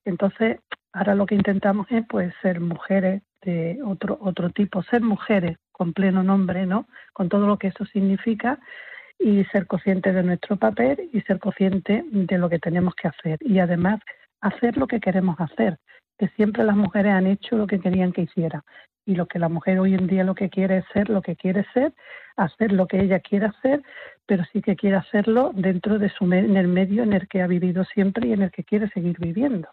Entonces, 0.03 0.57
ahora 0.93 1.13
lo 1.13 1.27
que 1.27 1.35
intentamos 1.35 1.85
es 1.91 2.03
pues 2.09 2.33
ser 2.41 2.59
mujeres 2.59 3.21
de 3.43 3.79
otro 3.85 4.17
otro 4.19 4.49
tipo, 4.49 4.81
ser 4.81 5.01
mujeres 5.01 5.57
con 5.71 5.93
pleno 5.93 6.23
nombre, 6.23 6.65
¿no? 6.65 6.87
Con 7.13 7.29
todo 7.29 7.45
lo 7.45 7.57
que 7.57 7.67
eso 7.67 7.85
significa 7.85 8.59
y 9.19 9.43
ser 9.45 9.67
consciente 9.67 10.13
de 10.13 10.23
nuestro 10.23 10.57
papel 10.57 11.09
y 11.13 11.21
ser 11.21 11.39
consciente 11.39 12.03
de 12.11 12.37
lo 12.37 12.49
que 12.49 12.59
tenemos 12.59 12.95
que 12.95 13.07
hacer 13.07 13.37
y 13.41 13.59
además 13.59 13.99
hacer 14.41 14.77
lo 14.77 14.87
que 14.87 14.99
queremos 14.99 15.39
hacer, 15.39 15.77
que 16.17 16.27
siempre 16.29 16.63
las 16.63 16.75
mujeres 16.75 17.13
han 17.13 17.27
hecho 17.27 17.57
lo 17.57 17.67
que 17.67 17.79
querían 17.79 18.11
que 18.11 18.23
hiciera 18.23 18.63
y 19.05 19.15
lo 19.15 19.27
que 19.27 19.39
la 19.39 19.49
mujer 19.49 19.79
hoy 19.79 19.93
en 19.93 20.07
día 20.07 20.23
lo 20.23 20.35
que 20.35 20.49
quiere 20.49 20.77
es 20.77 20.85
ser 20.91 21.09
lo 21.09 21.21
que 21.21 21.35
quiere 21.35 21.65
ser, 21.73 21.93
hacer 22.35 22.71
lo 22.71 22.87
que 22.87 23.01
ella 23.01 23.19
quiere 23.19 23.47
hacer, 23.47 23.81
pero 24.25 24.43
sí 24.51 24.61
que 24.61 24.75
quiere 24.75 24.97
hacerlo 24.97 25.51
dentro 25.53 25.99
de 25.99 26.09
su 26.09 26.25
en 26.25 26.57
el 26.57 26.67
medio 26.67 27.03
en 27.03 27.13
el 27.13 27.27
que 27.27 27.41
ha 27.41 27.47
vivido 27.47 27.83
siempre 27.85 28.27
y 28.27 28.33
en 28.33 28.41
el 28.41 28.51
que 28.51 28.63
quiere 28.63 28.89
seguir 28.89 29.17
viviendo. 29.19 29.69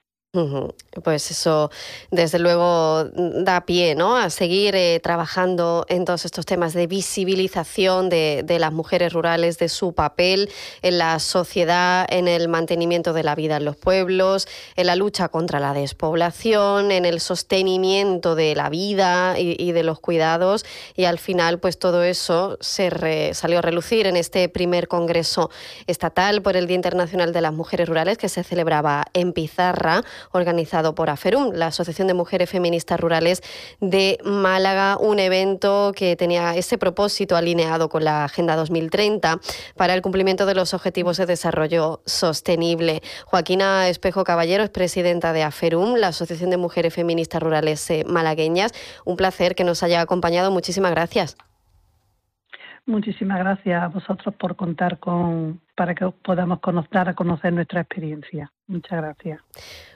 Pues 1.05 1.31
eso, 1.31 1.71
desde 2.11 2.39
luego, 2.39 3.05
da 3.05 3.67
pie 3.67 3.95
¿no? 3.95 4.17
a 4.17 4.31
seguir 4.31 4.75
eh, 4.75 4.99
trabajando 5.03 5.85
en 5.91 6.07
todos 6.07 6.25
estos 6.25 6.47
temas 6.47 6.73
de 6.73 6.87
visibilización 6.87 8.09
de, 8.09 8.57
las 8.59 8.73
mujeres 8.73 9.13
rurales, 9.13 9.59
de 9.59 9.69
su 9.69 9.93
papel 9.93 10.51
en 10.81 10.97
la 10.97 11.19
sociedad, 11.19 12.07
en 12.09 12.29
el 12.29 12.49
mantenimiento 12.49 13.13
de 13.13 13.25
la 13.25 13.35
vida 13.35 13.59
en 13.59 13.67
los 13.67 13.77
pueblos, 13.77 14.49
en 14.75 14.87
la 14.87 14.97
lucha 14.97 15.29
contra 15.29 15.61
la 15.61 15.75
despoblación, 15.75 16.93
en 16.93 17.05
el 17.05 17.21
sostenimiento 17.21 18.35
de 18.35 18.55
la 18.55 18.71
vida 18.71 19.39
y, 19.39 19.73
de 19.73 19.83
los 19.83 20.01
cuidados. 20.01 20.65
Y 20.97 21.05
al 21.05 21.19
final, 21.19 21.59
pues 21.59 21.79
todo 21.79 22.03
eso 22.03 22.57
se 22.63 23.35
salió 23.35 23.59
a 23.59 23.63
relucir 23.63 24.07
en 24.07 24.17
este 24.17 24.49
primer 24.49 24.89
Congreso 24.89 25.51
Estatal 25.87 26.41
por 26.41 26.57
el 26.57 26.67
Día 26.67 26.77
Internacional 26.77 27.35
de 27.35 27.43
las 27.43 27.53
Mujeres 27.53 27.87
Rurales 27.87 28.17
que 28.17 28.31
se 28.31 28.43
celebraba 28.43 29.05
en 29.13 29.35
Pizarra 29.35 30.03
organizado 30.31 30.95
por 30.95 31.11
AFERUM, 31.11 31.53
la 31.55 31.67
Asociación 31.67 32.09
de 32.09 32.15
Mujeres 32.15 32.51
Feministas 32.51 33.01
Rurales 33.01 33.43
de 33.81 34.19
Málaga, 34.25 34.97
un 34.99 35.19
evento 35.19 35.93
que 35.95 36.17
tenía 36.17 36.55
ese 36.57 36.79
propósito 36.79 37.37
alineado 37.37 37.89
con 37.89 38.05
la 38.05 38.25
Agenda 38.25 38.57
2030 38.57 39.41
para 39.77 39.95
el 39.95 40.03
cumplimiento 40.03 40.47
de 40.47 40.55
los 40.55 40.75
Objetivos 40.75 41.17
de 41.17 41.27
Desarrollo 41.27 42.03
Sostenible. 42.07 43.03
Joaquina 43.27 43.89
Espejo 43.89 44.25
Caballero 44.25 44.63
es 44.63 44.71
presidenta 44.71 45.33
de 45.33 45.43
AFERUM, 45.43 45.97
la 45.97 46.09
Asociación 46.09 46.51
de 46.51 46.57
Mujeres 46.57 46.95
Feministas 46.95 47.43
Rurales 47.43 47.91
Malagueñas. 48.07 48.73
Un 49.05 49.17
placer 49.17 49.55
que 49.55 49.65
nos 49.65 49.83
haya 49.83 50.01
acompañado. 50.01 50.51
Muchísimas 50.51 50.93
gracias. 50.93 51.37
Muchísimas 52.85 53.39
gracias 53.39 53.81
a 53.81 53.89
vosotros 53.89 54.35
por 54.35 54.57
contar 54.57 54.99
con 54.99 55.61
para 55.77 55.95
que 55.95 56.11
podamos 56.11 56.61
conocer 56.61 57.09
a 57.09 57.15
conocer 57.15 57.53
nuestra 57.53 57.81
experiencia. 57.81 58.53
Muchas 58.73 59.03
gracias. 59.03 59.41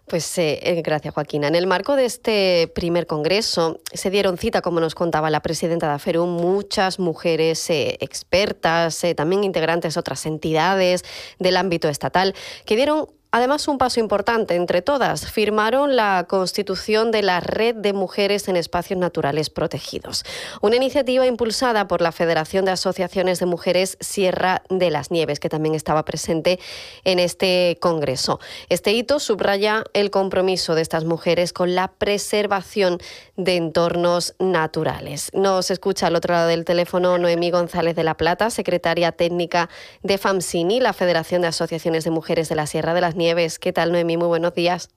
Pues 0.07 0.37
eh, 0.39 0.61
eh, 0.63 0.83
gracias, 0.83 1.15
Joaquina. 1.15 1.49
En 1.49 1.55
el 1.55 1.67
marco 1.67 1.97
de 1.97 2.05
este 2.05 2.71
primer 2.75 3.07
congreso 3.07 3.81
se 3.93 4.11
dieron 4.11 4.37
cita, 4.37 4.61
como 4.61 4.81
nos 4.81 4.95
contaba 4.95 5.31
la 5.31 5.41
presidenta 5.41 5.89
de 5.89 5.95
AFERUM, 5.95 6.29
muchas 6.29 6.99
mujeres 6.99 7.71
eh, 7.71 7.97
expertas, 8.01 9.03
también 9.17 9.45
integrantes 9.45 9.95
de 9.95 10.01
otras 10.01 10.27
entidades 10.27 11.05
del 11.39 11.57
ámbito 11.57 11.89
estatal, 11.89 12.35
que 12.67 12.77
dieron 12.77 13.09
Además, 13.37 13.69
un 13.69 13.77
paso 13.77 14.01
importante 14.01 14.55
entre 14.55 14.81
todas, 14.81 15.31
firmaron 15.31 15.95
la 15.95 16.25
constitución 16.27 17.11
de 17.11 17.21
la 17.21 17.41
Red 17.41 17.75
de 17.75 17.93
Mujeres 17.93 18.49
en 18.49 18.57
Espacios 18.57 18.99
Naturales 18.99 19.51
Protegidos, 19.51 20.25
una 20.63 20.77
iniciativa 20.77 21.27
impulsada 21.27 21.87
por 21.87 22.01
la 22.01 22.13
Federación 22.13 22.65
de 22.65 22.71
Asociaciones 22.71 23.39
de 23.39 23.45
Mujeres 23.45 23.99
Sierra 24.01 24.63
de 24.71 24.91
las 24.91 25.11
Nieves, 25.11 25.39
que 25.39 25.51
también 25.51 25.75
estaba 25.75 26.07
presente 26.07 26.59
en 27.05 27.19
este 27.19 27.77
Congreso. 27.79 28.41
Este 28.71 28.93
hito 28.93 29.21
subraya 29.21 29.85
el 29.93 30.11
compromiso 30.11 30.75
de 30.75 30.81
estas 30.81 31.05
mujeres 31.05 31.53
con 31.53 31.75
la 31.75 31.89
preservación 31.89 32.97
de 33.37 33.57
entornos 33.57 34.35
naturales. 34.39 35.29
Nos 35.35 35.71
escucha 35.71 36.07
al 36.07 36.17
otro 36.17 36.33
lado 36.33 36.49
del 36.49 36.65
teléfono 36.65 37.19
Noemí 37.19 37.51
González 37.51 37.97
de 37.97 38.05
la 38.05 38.17
Plata, 38.17 38.49
secretaria 38.49 39.13
técnica 39.13 39.69
de 40.03 40.17
FAMSINI, 40.17 40.81
la 40.81 40.95
Federación 40.95 41.43
de 41.43 41.49
Asociaciones 41.49 42.05
de 42.05 42.11
Mujeres 42.11 42.49
de 42.49 42.55
la 42.55 42.67
Sierra 42.67 42.95
de 42.95 43.03
las 43.03 43.15
Nieves. 43.15 43.26
¿Qué 43.35 43.73
tal, 43.73 43.91
Noemí? 43.91 44.17
Muy 44.17 44.29
buenos 44.29 44.55
días. 44.55 44.89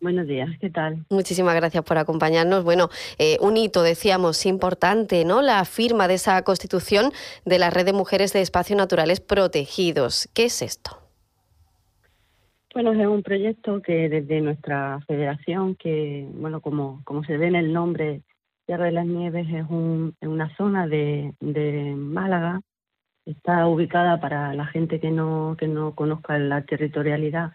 Buenos 0.00 0.26
días, 0.26 0.48
¿qué 0.60 0.70
tal? 0.70 1.04
Muchísimas 1.10 1.54
gracias 1.54 1.84
por 1.84 1.98
acompañarnos. 1.98 2.64
Bueno, 2.64 2.88
eh, 3.18 3.36
un 3.40 3.56
hito, 3.56 3.82
decíamos, 3.82 4.46
importante, 4.46 5.24
¿no? 5.24 5.42
La 5.42 5.64
firma 5.64 6.08
de 6.08 6.14
esa 6.14 6.42
constitución 6.42 7.10
de 7.44 7.58
la 7.58 7.68
Red 7.70 7.86
de 7.86 7.92
Mujeres 7.92 8.32
de 8.32 8.40
Espacios 8.40 8.78
Naturales 8.78 9.20
Protegidos. 9.20 10.28
¿Qué 10.32 10.44
es 10.44 10.62
esto? 10.62 10.92
Bueno, 12.72 12.92
es 12.92 13.06
un 13.06 13.22
proyecto 13.22 13.82
que 13.82 14.08
desde 14.08 14.40
nuestra 14.40 15.00
federación, 15.08 15.74
que, 15.74 16.26
bueno, 16.32 16.60
como, 16.60 17.02
como 17.04 17.24
se 17.24 17.36
ve 17.36 17.48
en 17.48 17.56
el 17.56 17.72
nombre, 17.72 18.22
Tierra 18.66 18.84
de 18.84 18.92
las 18.92 19.06
Nieves 19.06 19.48
es 19.52 19.68
un, 19.68 20.14
una 20.22 20.56
zona 20.56 20.86
de, 20.86 21.34
de 21.40 21.94
Málaga, 21.96 22.60
está 23.32 23.66
ubicada 23.66 24.20
para 24.20 24.54
la 24.54 24.66
gente 24.66 25.00
que 25.00 25.10
no, 25.10 25.56
que 25.58 25.68
no 25.68 25.94
conozca 25.94 26.38
la 26.38 26.62
territorialidad 26.62 27.52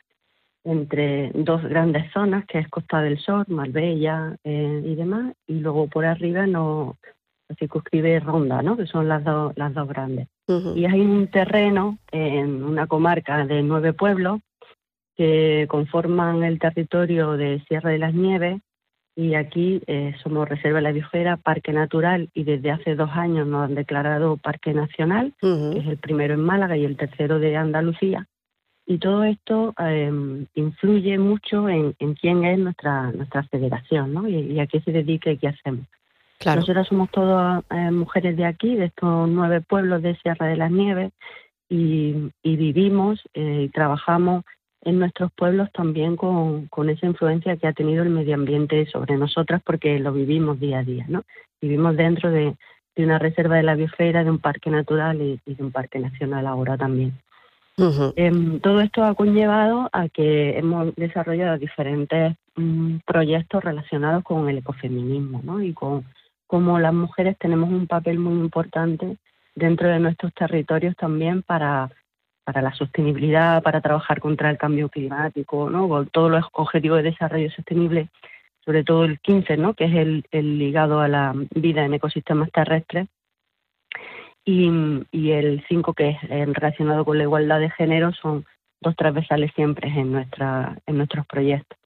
entre 0.64 1.32
dos 1.34 1.64
grandes 1.64 2.12
zonas, 2.12 2.46
que 2.46 2.60
es 2.60 2.68
Costa 2.70 3.02
del 3.02 3.20
Sol, 3.20 3.46
Marbella 3.48 4.36
eh, 4.44 4.82
y 4.84 4.96
demás, 4.96 5.36
y 5.48 5.60
luego 5.60 5.88
por 5.88 6.06
arriba 6.06 6.48
no 6.48 6.98
circunscribe 7.60 8.20
Ronda, 8.20 8.64
¿no? 8.64 8.76
que 8.76 8.88
son 8.88 9.08
las, 9.08 9.24
dos 9.24 9.54
las 9.56 9.74
dos 9.74 9.88
grandes. 9.88 10.28
Y 10.76 10.86
hay 10.86 11.02
un 11.02 11.28
terreno 11.28 11.98
en 12.12 12.64
una 12.64 12.86
comarca 12.88 13.46
de 13.46 13.64
nueve 13.64 13.94
pueblos 13.94 14.42
que 15.16 15.66
conforman 15.70 16.44
el 16.44 16.60
territorio 16.60 17.38
de 17.38 17.64
Sierra 17.68 17.92
de 17.92 18.00
las 18.00 18.14
Nieves 18.14 18.62
y 19.16 19.36
aquí 19.36 19.82
eh, 19.88 20.14
somos 20.22 20.48
Reserva 20.48 20.80
de 20.80 20.84
la 20.84 20.92
Biosfera, 20.92 21.38
Parque 21.38 21.72
Natural 21.72 22.30
y 22.34 22.44
desde 22.44 22.72
hace 22.72 22.96
dos 22.96 23.10
años 23.12 23.48
nos 23.48 23.70
han 23.70 23.76
declarado 23.76 24.38
Parque 24.38 24.74
Nacional, 24.74 25.34
que 25.40 25.80
es 25.80 25.88
el 25.88 25.98
primero 25.98 26.34
en 26.34 26.42
Málaga 26.42 26.76
y 26.76 26.84
el 26.84 26.98
tercero 26.98 27.40
de 27.40 27.56
Andalucía. 27.56 28.28
Y 28.86 28.98
todo 29.00 29.24
esto 29.24 29.74
em, 29.80 30.46
influye 30.54 31.18
mucho 31.18 31.70
en, 31.70 31.94
quién 32.22 32.44
es 32.44 32.60
nuestra 32.60 33.12
nuestra 33.14 33.44
federación, 33.44 34.14
¿no? 34.14 34.28
Y, 34.28 34.60
a 34.60 34.68
qué 34.68 34.82
se 34.82 34.92
dedica 34.92 35.32
y 35.32 35.38
qué 35.38 35.48
hacemos. 35.48 35.88
Claro. 36.38 36.60
Nosotras 36.60 36.88
somos 36.88 37.10
todas 37.10 37.64
eh, 37.72 37.92
mujeres 37.92 38.36
de 38.38 38.46
aquí, 38.46 38.76
de 38.76 38.86
estos 38.86 39.30
nueve 39.30 39.62
pueblos 39.62 40.04
de 40.04 40.16
Sierra 40.18 40.48
de 40.48 40.58
las 40.58 40.70
Nieves, 40.70 41.14
y, 41.70 42.32
vivimos 42.44 43.22
eh, 43.34 43.64
y 43.64 43.70
trabajamos 43.70 44.44
en 44.86 45.00
nuestros 45.00 45.32
pueblos 45.34 45.70
también 45.74 46.16
con, 46.16 46.68
con, 46.68 46.90
esa 46.90 47.06
influencia 47.06 47.58
que 47.58 47.68
ha 47.68 47.74
tenido 47.74 48.04
el 48.04 48.10
medio 48.10 48.36
ambiente 48.36 48.86
sobre 48.86 49.18
nosotras, 49.18 49.62
porque 49.66 50.00
lo 50.00 50.14
vivimos 50.14 50.60
día 50.60 50.80
a 50.80 50.84
día, 50.84 51.06
¿no? 51.10 51.24
Vivimos 51.62 51.98
dentro 51.98 52.32
de, 52.32 52.56
de 52.96 53.04
una 53.04 53.20
reserva 53.20 53.58
de 53.58 53.64
la 53.64 53.76
biosfera, 53.76 54.24
de 54.24 54.32
un 54.32 54.40
parque 54.40 54.70
natural 54.70 55.22
y 55.22 55.40
de 55.46 55.64
un 55.64 55.72
parque 55.72 56.00
nacional 56.00 56.48
ahora 56.48 56.78
también. 56.78 57.14
Em, 58.16 58.62
todo 58.62 58.80
esto 58.80 59.04
ha 59.04 59.16
conllevado 59.16 59.90
a 59.92 60.08
que 60.08 60.58
hemos 60.58 60.96
desarrollado 60.96 61.58
diferentes 61.58 62.36
mm, 62.56 62.98
proyectos 63.06 63.62
relacionados 63.64 64.24
con 64.24 64.48
el 64.48 64.60
ecofeminismo 64.60 65.42
¿no? 65.44 65.62
y 65.62 65.74
con 65.74 66.06
cómo 66.48 66.80
las 66.80 66.94
mujeres 66.94 67.38
tenemos 67.38 67.70
un 67.70 67.86
papel 67.86 68.18
muy 68.18 68.36
importante 68.36 69.18
dentro 69.56 69.90
de 69.90 70.00
nuestros 70.00 70.34
territorios 70.34 70.96
también 70.96 71.42
para, 71.42 71.90
para 72.46 72.62
la 72.62 72.74
sostenibilidad, 72.74 73.62
para 73.64 73.82
trabajar 73.82 74.22
contra 74.22 74.50
el 74.52 74.58
cambio 74.58 74.88
climático, 74.88 75.70
¿no? 75.70 75.90
con 75.90 76.08
todos 76.08 76.32
los 76.32 76.46
objetivos 76.54 76.98
de 76.98 77.12
desarrollo 77.12 77.50
sostenible, 77.52 78.10
sobre 78.64 78.84
todo 78.84 79.04
el 79.04 79.20
15, 79.20 79.58
¿no? 79.58 79.74
que 79.74 79.86
es 79.86 79.96
el, 79.96 80.24
ligado 80.32 81.02
a 81.02 81.08
la 81.08 81.34
vida 81.56 81.84
en 81.84 81.96
ecosistemas 81.96 82.52
terrestres 82.52 83.08
y, 84.46 85.32
el 85.32 85.66
5, 85.68 85.94
que 85.94 86.10
es 86.10 86.18
eh, 86.30 86.46
relacionado 86.46 87.04
con 87.04 87.18
la 87.18 87.24
igualdad 87.24 87.60
de 87.60 87.72
género, 87.72 88.14
son 88.14 88.46
dos 88.80 88.96
transversales 88.96 89.52
siempre 89.56 89.90
en, 89.90 90.12
nuestra, 90.12 90.78
en 90.86 90.98
nuestros 90.98 91.26
proyectos. 91.26 91.80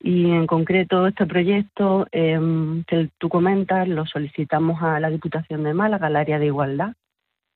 Y 0.00 0.32
en 0.32 0.48
concreto 0.48 1.06
este 1.06 1.26
proyecto 1.26 2.08
em, 2.10 2.82
que 2.84 3.08
tú 3.18 3.28
comentas 3.28 3.86
lo 3.86 4.04
solicitamos 4.04 4.82
a 4.82 4.98
la 4.98 5.10
Diputación 5.10 5.62
de 5.62 5.74
Málaga, 5.74 6.08
al 6.08 6.16
área 6.16 6.40
de 6.40 6.46
igualdad. 6.46 6.94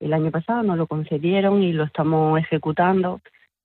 El 0.01 0.13
año 0.13 0.31
pasado 0.31 0.63
nos 0.63 0.77
lo 0.77 0.87
concedieron 0.87 1.63
y 1.63 1.73
lo 1.73 1.85
estamos 1.85 2.39
ejecutando. 2.39 3.21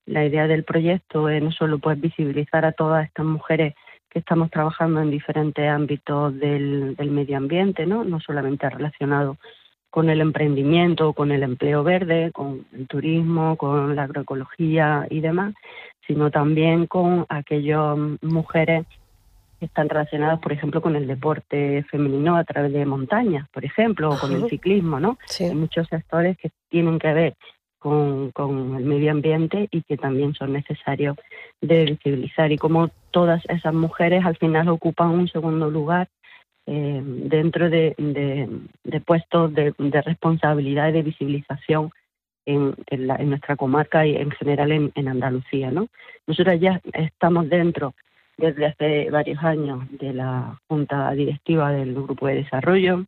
La 0.06 0.26
idea 0.26 0.48
del 0.48 0.64
proyecto 0.64 1.30
es 1.30 1.44
no 1.44 1.52
solo 1.52 1.80
pues 1.80 2.00
visibilizar 2.00 2.66
a 2.66 2.72
todas 2.72 3.06
estas 3.06 3.26
mujeres 3.26 3.76
que 4.10 4.20
estamos 4.20 4.50
trabajando 4.52 5.02
en 5.02 5.10
diferentes 5.10 5.70
ámbitos 5.70 6.38
del, 6.38 6.96
medio 7.00 7.38
ambiente, 7.38 7.86
¿no? 7.86 8.04
no 8.04 8.20
solamente 8.20 8.70
relacionado 8.70 9.38
con 9.90 10.10
el 10.10 10.22
emprendimiento, 10.22 11.14
con 11.14 11.32
el 11.32 11.44
empleo 11.44 11.84
verde, 11.84 12.32
con 12.32 12.66
el 12.74 12.88
turismo, 12.88 13.58
con 13.58 13.96
la 13.96 14.04
agroecología 14.04 15.06
y 15.10 15.20
demás, 15.20 15.54
sino 16.08 16.32
también 16.32 16.88
con 16.88 17.26
aquellas 17.30 17.98
mujeres 18.22 18.86
que 19.62 19.68
están 19.68 19.90
relacionadas, 19.90 20.40
por 20.40 20.52
ejemplo, 20.52 20.82
con 20.82 20.96
el 20.96 21.06
deporte 21.06 21.86
femenino 21.92 22.36
a 22.36 22.44
través 22.44 22.74
de 22.74 22.84
montañas, 22.84 23.48
por 23.50 23.64
ejemplo, 23.64 24.10
o 24.10 24.18
con 24.18 24.34
el 24.34 24.50
ciclismo, 24.50 25.00
¿no? 25.00 25.20
Hay 25.40 25.54
muchos 25.54 25.88
sectores 25.88 26.36
que 26.40 26.50
tienen 26.68 26.98
que 26.98 27.14
ver 27.14 27.36
con, 27.78 28.32
con, 28.32 28.76
el 28.76 28.86
medio 28.86 29.12
ambiente 29.12 29.68
y 29.70 29.84
que 29.84 29.98
también 29.98 30.34
son 30.34 30.54
necesarios 30.54 31.16
de 31.62 31.86
visibilizar. 31.86 32.52
Y 32.52 32.58
como 32.58 32.90
todas 33.12 33.44
esas 33.50 33.76
mujeres 33.76 34.26
al 34.26 34.36
final 34.38 34.68
ocupan 34.68 35.10
un 35.10 35.28
segundo 35.28 35.70
lugar 35.70 36.08
eh, 36.66 37.02
dentro 37.04 37.70
de, 37.70 37.96
puestos 39.06 39.54
de, 39.54 39.76
responsabilidad 40.04 40.90
y 40.90 40.94
de 40.94 41.04
visibilización 41.04 41.92
en, 42.48 42.74
nuestra 43.30 43.56
comarca 43.58 44.08
y 44.08 44.16
en 44.16 44.32
general 44.32 44.72
en, 44.72 45.08
Andalucía. 45.08 45.70
¿no? 45.70 45.88
Nosotros 46.26 46.60
ya 46.60 46.82
estamos 46.94 47.48
dentro 47.48 47.94
desde 48.38 48.66
hace 48.66 49.10
varios 49.10 49.44
años 49.44 49.86
de 49.92 50.14
la 50.14 50.60
Junta 50.68 51.12
Directiva 51.12 51.72
del 51.72 51.94
Grupo 51.94 52.28
de 52.28 52.36
Desarrollo. 52.36 53.06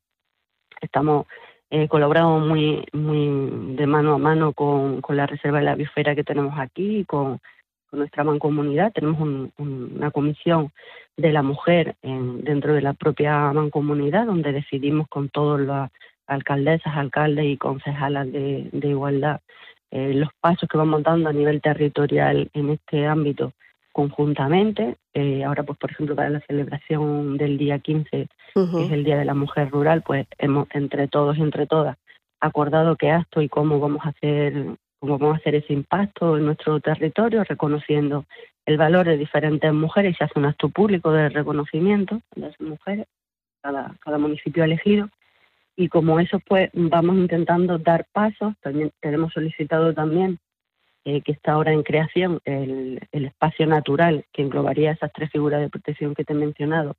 Estamos 0.81 1.27
eh, 1.69 1.87
colaborando 1.87 2.39
muy, 2.39 2.85
muy 2.93 3.75
de 3.75 3.87
mano 3.87 4.13
a 4.13 4.17
mano 4.17 4.53
con, 4.53 5.01
la 5.09 5.25
Reserva 5.25 5.59
de 5.59 5.65
la 5.65 5.75
Biosfera 5.75 6.15
que 6.15 6.23
tenemos 6.23 6.53
aquí 6.59 6.99
y 6.99 7.05
con, 7.05 7.39
nuestra 7.91 8.23
mancomunidad. 8.23 8.91
Tenemos 8.91 9.49
una 9.57 10.09
comisión 10.11 10.71
de 11.15 11.31
la 11.31 11.43
mujer 11.43 11.95
en, 12.01 12.43
dentro 12.43 12.73
de 12.73 12.81
la 12.81 12.93
propia 12.93 13.53
mancomunidad, 13.53 14.25
donde 14.25 14.51
decidimos 14.51 15.07
con 15.07 15.29
todas 15.29 15.61
las 15.61 15.91
alcaldesas, 16.27 16.95
alcaldes 16.95 17.45
y 17.45 17.57
concejalas 17.57 18.31
de, 18.31 18.69
igualdad 18.73 19.41
eh, 19.91 20.13
los 20.13 20.29
pasos 20.41 20.67
que 20.67 20.77
vamos 20.77 21.03
dando 21.03 21.29
a 21.29 21.33
nivel 21.33 21.61
territorial 21.61 22.49
en 22.53 22.69
este 22.71 23.05
ámbito 23.05 23.53
conjuntamente. 23.93 24.97
Eh, 25.13 25.45
ahora, 25.45 25.63
pues, 25.63 25.79
por 25.79 25.91
ejemplo, 25.91 26.15
para 26.15 26.29
la 26.29 26.41
celebración 26.41 27.37
del 27.37 27.57
día 27.57 27.79
15, 27.79 28.27
que 28.53 28.85
es 28.85 28.91
el 28.91 29.05
Día 29.05 29.17
de 29.17 29.25
la 29.25 29.33
Mujer 29.33 29.69
Rural, 29.69 30.01
pues 30.01 30.27
hemos 30.37 30.67
entre 30.73 31.07
todos 31.07 31.37
y 31.37 31.41
entre 31.41 31.65
todas 31.65 31.97
acordado 32.43 32.97
qué 32.97 33.09
acto 33.09 33.41
y 33.41 33.47
cómo 33.47 33.79
vamos 33.79 34.05
a 34.05 34.09
hacer 34.09 34.75
cómo 34.99 35.17
vamos 35.17 35.35
a 35.35 35.39
hacer 35.39 35.55
ese 35.55 35.73
impacto 35.73 36.37
en 36.37 36.45
nuestro 36.45 36.79
territorio, 36.79 37.43
reconociendo 37.43 38.25
el 38.65 38.77
valor 38.77 39.05
de 39.05 39.17
diferentes 39.17 39.73
mujeres 39.73 40.13
y 40.13 40.17
se 40.17 40.23
hace 40.23 40.39
un 40.39 40.45
acto 40.45 40.69
público 40.69 41.11
de 41.11 41.27
reconocimiento 41.27 42.21
de 42.35 42.47
esas 42.47 42.61
mujeres, 42.61 43.07
cada, 43.61 43.95
cada 43.99 44.17
municipio 44.17 44.63
elegido. 44.63 45.09
Y 45.75 45.89
como 45.89 46.19
eso, 46.19 46.39
pues 46.47 46.69
vamos 46.73 47.17
intentando 47.17 47.79
dar 47.79 48.05
pasos. 48.13 48.53
También 48.61 48.91
tenemos 49.01 49.33
solicitado 49.33 49.93
también 49.93 50.39
eh, 51.05 51.21
que 51.21 51.31
está 51.33 51.53
ahora 51.53 51.73
en 51.73 51.83
creación 51.83 52.39
el, 52.45 52.99
espacio 53.11 53.65
natural 53.67 54.25
que 54.31 54.41
englobaría 54.41 54.91
esas 54.91 55.11
tres 55.13 55.31
figuras 55.31 55.61
de 55.61 55.69
protección 55.69 56.15
que 56.15 56.23
te 56.23 56.33
he 56.33 56.35
mencionado 56.35 56.95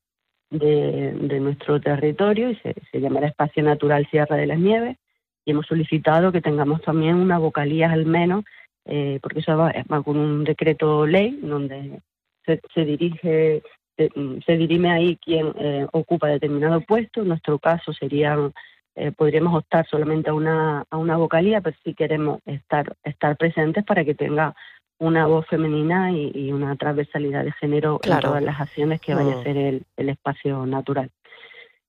de, 0.50 1.12
nuestro 1.40 1.80
territorio 1.80 2.50
y 2.50 2.56
se, 2.56 2.74
se 2.90 3.00
llamará 3.00 3.28
Espacio 3.28 3.62
Natural 3.62 4.06
Sierra 4.10 4.36
de 4.36 4.46
las 4.46 4.58
Nieves 4.58 4.96
y 5.44 5.50
hemos 5.50 5.66
solicitado 5.66 6.32
que 6.32 6.40
tengamos 6.40 6.80
también 6.82 7.16
una 7.16 7.38
vocalía 7.38 7.92
al 7.92 8.06
menos, 8.06 8.44
eh, 8.86 9.18
porque 9.22 9.40
eso 9.40 9.56
va, 9.56 9.72
con 10.02 10.16
un 10.16 10.44
decreto 10.44 11.06
ley 11.06 11.38
donde 11.42 12.00
se, 12.46 12.84
dirige, 12.84 13.62
se, 13.96 14.56
dirime 14.56 14.90
ahí 14.90 15.16
quien 15.16 15.52
eh, 15.58 15.86
ocupa 15.92 16.28
determinado 16.28 16.80
puesto. 16.80 17.22
En 17.22 17.28
nuestro 17.28 17.58
caso 17.58 17.92
serían, 17.92 18.52
eh, 18.96 19.12
podríamos 19.12 19.54
optar 19.54 19.87
solamente 19.88 20.30
a 20.30 20.35
una, 20.35 20.85
a 20.88 20.96
una 20.96 21.16
vocalía, 21.16 21.61
pero 21.61 21.76
sí 21.85 21.94
queremos 21.94 22.40
estar, 22.46 22.96
estar 23.02 23.37
presentes 23.37 23.85
para 23.85 24.04
que 24.04 24.14
tenga 24.14 24.54
una 24.98 25.26
voz 25.26 25.46
femenina 25.48 26.12
y, 26.12 26.52
una 26.52 26.76
transversalidad 26.76 27.44
de 27.44 27.52
género 27.52 28.00
en 28.04 28.20
todas 28.20 28.42
las 28.42 28.61
acciones 28.61 29.00
que 29.00 29.14
vaya 29.14 29.35
a 29.35 29.40
mm. 29.40 29.42
ser 29.42 29.57
el, 29.57 29.83
el 29.96 30.09
espacio 30.09 30.64
natural. 30.66 31.11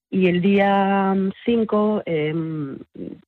Y 0.10 0.28
el 0.28 0.42
día 0.42 1.16
5, 1.46 2.04
eh, 2.06 2.34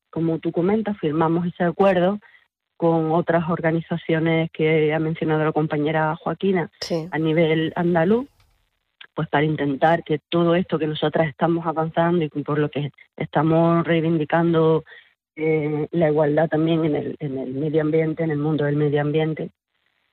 como 0.09 0.39
tú 0.39 0.51
comentas, 0.51 0.97
firmamos 0.97 1.45
ese 1.45 1.63
acuerdo 1.63 2.19
con 2.77 3.11
otras 3.11 3.49
organizaciones 3.49 4.51
que 4.51 4.93
ha 4.93 4.99
mencionado 4.99 5.43
la 5.43 5.51
compañera 5.51 6.15
Joaquina 6.15 6.69
a 7.11 7.19
nivel 7.19 7.73
andaluz, 7.75 8.27
pues 9.17 9.27
para 9.29 9.45
intentar 9.45 10.03
que 10.03 10.19
todo 10.29 10.53
esto 10.53 10.77
que 10.77 10.85
nosotras 10.85 11.27
estamos 11.27 11.65
avanzando 11.65 12.23
y 12.23 12.29
por 12.29 12.59
lo 12.59 12.69
que 12.69 12.91
estamos 13.15 13.83
reivindicando 13.83 14.83
eh, 15.35 15.87
la 15.89 16.09
igualdad 16.09 16.47
también 16.47 16.85
en 16.85 16.95
el, 16.95 17.15
en 17.17 17.39
el 17.39 17.51
medio 17.55 17.81
ambiente, 17.81 18.21
en 18.23 18.29
el 18.29 18.37
mundo 18.37 18.65
del 18.65 18.75
medio 18.75 19.01
ambiente, 19.01 19.49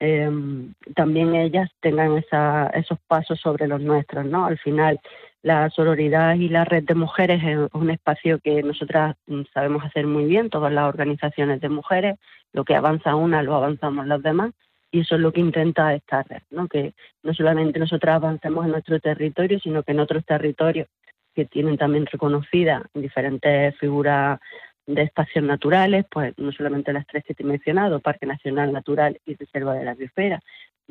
em, 0.00 0.72
también 0.94 1.34
ellas 1.34 1.68
tengan 1.80 2.16
esa, 2.16 2.68
esos 2.68 2.98
pasos 3.06 3.38
sobre 3.40 3.68
los 3.68 3.82
nuestros, 3.82 4.24
¿no? 4.24 4.46
Al 4.46 4.56
final, 4.56 4.98
la 5.42 5.68
sororidad 5.68 6.36
y 6.36 6.48
la 6.48 6.64
red 6.64 6.84
de 6.84 6.94
mujeres 6.94 7.42
es 7.44 7.58
un 7.74 7.90
espacio 7.90 8.38
que 8.38 8.62
nosotras 8.62 9.16
mm, 9.26 9.42
sabemos 9.52 9.84
hacer 9.84 10.06
muy 10.06 10.24
bien, 10.24 10.48
todas 10.48 10.72
las 10.72 10.88
organizaciones 10.88 11.60
de 11.60 11.68
mujeres, 11.68 12.16
lo 12.54 12.64
que 12.64 12.74
avanza 12.74 13.16
una 13.16 13.42
lo 13.42 13.54
avanzamos 13.54 14.06
las 14.06 14.22
demás, 14.22 14.52
y 14.94 15.00
eso 15.00 15.16
es 15.16 15.20
lo 15.20 15.32
que 15.32 15.40
intenta 15.40 15.92
esta 15.92 16.22
red, 16.22 16.42
¿no? 16.50 16.68
que 16.68 16.94
no 17.24 17.34
solamente 17.34 17.80
nosotras 17.80 18.14
avancemos 18.14 18.64
en 18.64 18.70
nuestro 18.70 19.00
territorio, 19.00 19.58
sino 19.58 19.82
que 19.82 19.90
en 19.90 19.98
otros 19.98 20.24
territorios 20.24 20.86
que 21.34 21.46
tienen 21.46 21.76
también 21.76 22.06
reconocidas 22.06 22.84
diferentes 22.94 23.76
figuras 23.78 24.38
de 24.86 25.02
espacios 25.02 25.44
naturales, 25.44 26.06
pues 26.08 26.32
no 26.38 26.52
solamente 26.52 26.92
las 26.92 27.08
tres 27.08 27.24
que 27.24 27.34
te 27.34 27.42
he 27.42 27.46
mencionado, 27.46 27.98
Parque 27.98 28.24
Nacional 28.24 28.72
Natural 28.72 29.18
y 29.26 29.34
Reserva 29.34 29.74
de 29.74 29.84
la 29.84 29.94
Biosfera, 29.94 30.40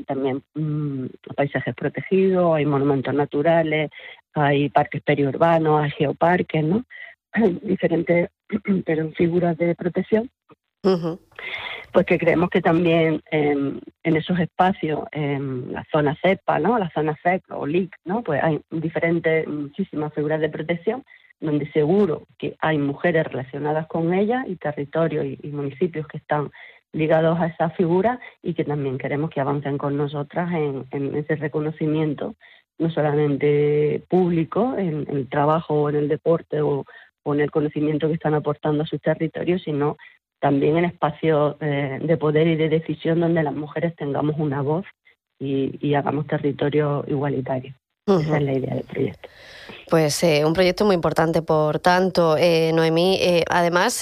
también 0.06 0.44
mm, 0.54 1.06
paisajes 1.38 1.74
protegidos, 1.74 2.56
hay 2.56 2.66
monumentos 2.66 3.14
naturales, 3.14 3.90
hay 4.34 4.68
parques 4.68 5.02
periurbanos, 5.02 5.82
hay 5.82 5.92
geoparques, 5.92 6.62
¿no? 6.62 6.84
Diferentes 7.62 8.32
pero 8.86 9.10
figuras 9.12 9.58
de 9.58 9.76
protección 9.76 10.30
pues 11.92 12.06
que 12.06 12.18
creemos 12.18 12.50
que 12.50 12.62
también 12.62 13.22
en 13.32 13.82
esos 14.04 14.40
espacios, 14.40 15.02
en 15.12 15.72
la 15.72 15.86
zona 15.92 16.18
CEPA, 16.22 16.60
¿no? 16.60 16.78
la 16.78 16.90
zona 16.92 17.18
CEP 17.24 17.44
o 17.52 17.66
LIC, 17.66 17.96
¿no? 18.06 18.24
pues 18.24 18.44
hay 18.44 18.60
diferentes, 18.70 19.48
muchísimas 19.48 20.14
figuras 20.14 20.42
de 20.42 20.50
protección 20.50 21.04
donde 21.44 21.70
seguro 21.72 22.24
que 22.38 22.56
hay 22.60 22.78
mujeres 22.78 23.26
relacionadas 23.28 23.88
con 23.88 24.14
ellas 24.14 24.46
y 24.48 24.56
territorios 24.56 25.26
y, 25.26 25.48
municipios 25.50 26.08
que 26.08 26.18
están 26.18 26.52
ligados 26.94 27.40
a 27.40 27.48
esa 27.48 27.70
figura 27.72 28.20
y 28.42 28.54
que 28.54 28.64
también 28.64 28.98
queremos 28.98 29.30
que 29.30 29.42
avancen 29.42 29.78
con 29.78 29.98
nosotras 29.98 30.52
en, 30.54 31.16
ese 31.16 31.36
reconocimiento, 31.36 32.36
no 32.78 32.90
solamente 32.90 34.04
público, 34.10 34.76
en, 34.78 35.06
el 35.10 35.28
trabajo 35.28 35.82
o 35.82 35.90
en 35.90 35.96
el 35.96 36.08
deporte 36.08 36.62
o, 36.62 36.86
o 37.24 37.34
en 37.34 37.42
el 37.42 37.52
conocimiento 37.52 38.08
que 38.08 38.14
están 38.14 38.36
aportando 38.36 38.84
a 38.84 38.88
sus 38.88 39.02
territorios, 39.02 39.64
sino 39.64 39.98
también 40.44 40.76
en 40.76 40.84
espacios 40.84 41.56
eh, 41.62 42.00
de 42.02 42.18
poder 42.18 42.48
y 42.48 42.58
de 42.58 42.68
decisión 42.68 43.22
donde 43.22 43.44
las 43.44 43.56
mujeres 43.56 43.96
tengamos 43.96 44.36
una 44.38 44.62
voz 44.62 44.86
y, 45.40 45.80
y 45.80 45.94
hagamos 45.94 46.28
territorio 46.28 47.06
igualitario. 47.08 47.74
Esa 48.06 48.38
es 48.38 48.44
la 48.44 48.54
idea 48.54 48.76
del 48.76 48.84
proyecto. 48.84 49.30
Pues 49.90 50.24
eh, 50.24 50.44
un 50.44 50.54
proyecto 50.54 50.84
muy 50.86 50.96
importante, 50.96 51.42
por 51.42 51.80
tanto, 51.80 52.36
eh, 52.38 52.72
Noemí. 52.74 53.18
Eh, 53.22 53.46
además, 53.50 54.02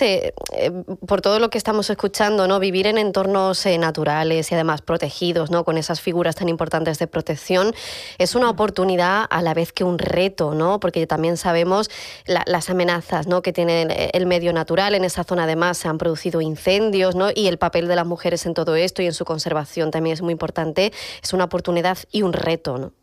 por 1.05 1.21
todo 1.21 1.37
lo 1.37 1.49
que 1.49 1.57
estamos 1.57 1.89
escuchando, 1.89 2.47
¿no? 2.47 2.59
vivir 2.59 2.87
en 2.87 2.97
entornos 2.97 3.65
naturales 3.65 4.51
y 4.51 4.55
además 4.55 4.81
protegidos, 4.81 5.51
¿no? 5.51 5.63
con 5.63 5.77
esas 5.77 6.01
figuras 6.01 6.35
tan 6.35 6.49
importantes 6.49 6.97
de 6.97 7.07
protección, 7.07 7.75
es 8.17 8.35
una 8.35 8.49
oportunidad 8.49 9.25
a 9.29 9.41
la 9.41 9.53
vez 9.53 9.73
que 9.73 9.83
un 9.83 9.99
reto, 9.99 10.55
¿no? 10.55 10.79
porque 10.79 11.05
también 11.05 11.37
sabemos 11.37 11.89
las 12.25 12.69
amenazas 12.69 13.27
¿no? 13.27 13.41
que 13.41 13.53
tiene 13.53 14.09
el 14.13 14.25
medio 14.25 14.53
natural. 14.53 14.95
En 14.95 15.03
esa 15.03 15.23
zona, 15.23 15.43
además, 15.43 15.77
se 15.77 15.89
han 15.89 15.97
producido 15.97 16.41
incendios 16.41 17.15
¿no? 17.15 17.29
y 17.35 17.47
el 17.47 17.57
papel 17.57 17.87
de 17.87 17.97
las 17.97 18.07
mujeres 18.07 18.45
en 18.45 18.53
todo 18.53 18.75
esto 18.75 19.01
y 19.01 19.07
en 19.07 19.13
su 19.13 19.25
conservación 19.25 19.91
también 19.91 20.13
es 20.13 20.21
muy 20.21 20.31
importante. 20.31 20.91
Es 21.21 21.33
una 21.33 21.43
oportunidad 21.43 21.97
y 22.11 22.21
un 22.21 22.33
reto. 22.33 22.77
¿no? 22.77 23.00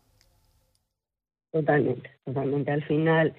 Totalmente, 1.51 2.11
totalmente. 2.25 2.71
Al 2.71 2.83
final, 2.83 3.33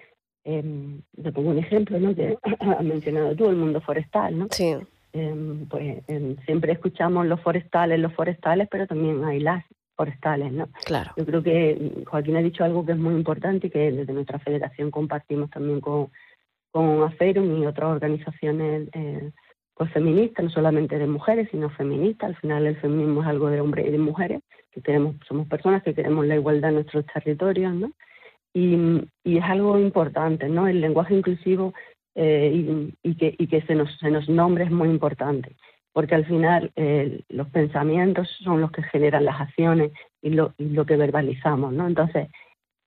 eh, 0.45 1.01
te 1.23 1.33
pongo 1.33 1.51
un 1.51 1.59
ejemplo, 1.59 1.99
¿no? 1.99 2.15
Que 2.15 2.37
has 2.61 2.85
mencionado 2.85 3.35
tú, 3.37 3.49
el 3.49 3.57
mundo 3.57 3.81
forestal, 3.81 4.39
¿no? 4.39 4.49
Sí. 4.51 4.75
Em, 5.13 5.67
pues 5.67 6.03
em, 6.07 6.37
siempre 6.45 6.73
escuchamos 6.73 7.27
los 7.27 7.41
forestales, 7.41 7.99
los 7.99 8.13
forestales, 8.15 8.69
pero 8.71 8.87
también 8.87 9.25
hay 9.25 9.41
las 9.41 9.65
forestales, 9.97 10.53
¿no? 10.53 10.69
Claro. 10.85 11.13
Yo 11.17 11.27
creo 11.27 11.43
que 11.43 12.05
Joaquín 12.07 12.37
ha 12.37 12.43
dicho 12.43 12.65
algo 12.65 12.87
que 12.87 12.93
es 12.93 12.99
muy 12.99 13.15
importante 13.15 13.67
y 13.67 13.71
que 13.71 13.91
desde 13.91 14.13
nuestra 14.13 14.39
federación 14.39 14.91
compartimos 14.91 15.51
también 15.51 15.81
con, 15.81 16.11
con 16.71 17.03
AFERUM 17.03 17.63
y 17.63 17.67
otras 17.67 17.91
organizaciones 17.91 18.89
eh, 18.93 19.31
pues 19.81 19.93
feministas, 19.95 20.45
no 20.45 20.51
solamente 20.51 20.99
de 20.99 21.07
mujeres, 21.07 21.49
sino 21.51 21.71
feministas. 21.71 22.29
Al 22.29 22.37
final 22.37 22.67
el 22.67 22.77
feminismo 22.77 23.23
es 23.23 23.29
algo 23.29 23.49
de 23.49 23.63
hombres 23.63 23.87
y 23.89 23.91
de 23.91 23.97
mujeres 23.97 24.43
que 24.71 24.83
queremos, 24.83 25.17
somos 25.27 25.49
personas 25.49 25.83
que 25.83 25.95
queremos 25.95 26.27
la 26.27 26.35
igualdad 26.35 26.69
en 26.69 26.75
nuestros 26.75 27.07
territorios, 27.07 27.73
¿no? 27.75 27.91
Y, 28.53 28.77
y 29.25 29.39
es 29.39 29.45
algo 29.45 29.79
importante, 29.79 30.51
¿no? 30.51 30.69
El 30.69 30.83
lenguaje 30.83 31.15
inclusivo 31.15 31.73
eh, 32.15 32.53
y, 32.55 32.95
y, 33.03 33.15
que, 33.15 33.35
y 33.39 33.47
que 33.47 33.63
se 33.63 33.75
nos, 33.75 33.89
se 33.97 34.11
nos 34.11 34.29
nombre 34.29 34.65
es 34.65 34.71
muy 34.71 34.91
importante, 34.91 35.57
porque 35.95 36.15
al 36.15 36.27
final 36.27 36.71
eh, 36.77 37.23
los 37.31 37.49
pensamientos 37.49 38.29
son 38.45 38.61
los 38.61 38.73
que 38.73 38.83
generan 38.83 39.25
las 39.25 39.41
acciones 39.41 39.93
y 40.21 40.29
lo, 40.29 40.53
y 40.59 40.65
lo 40.65 40.85
que 40.85 40.99
verbalizamos, 40.99 41.73
¿no? 41.73 41.87
Entonces, 41.87 42.29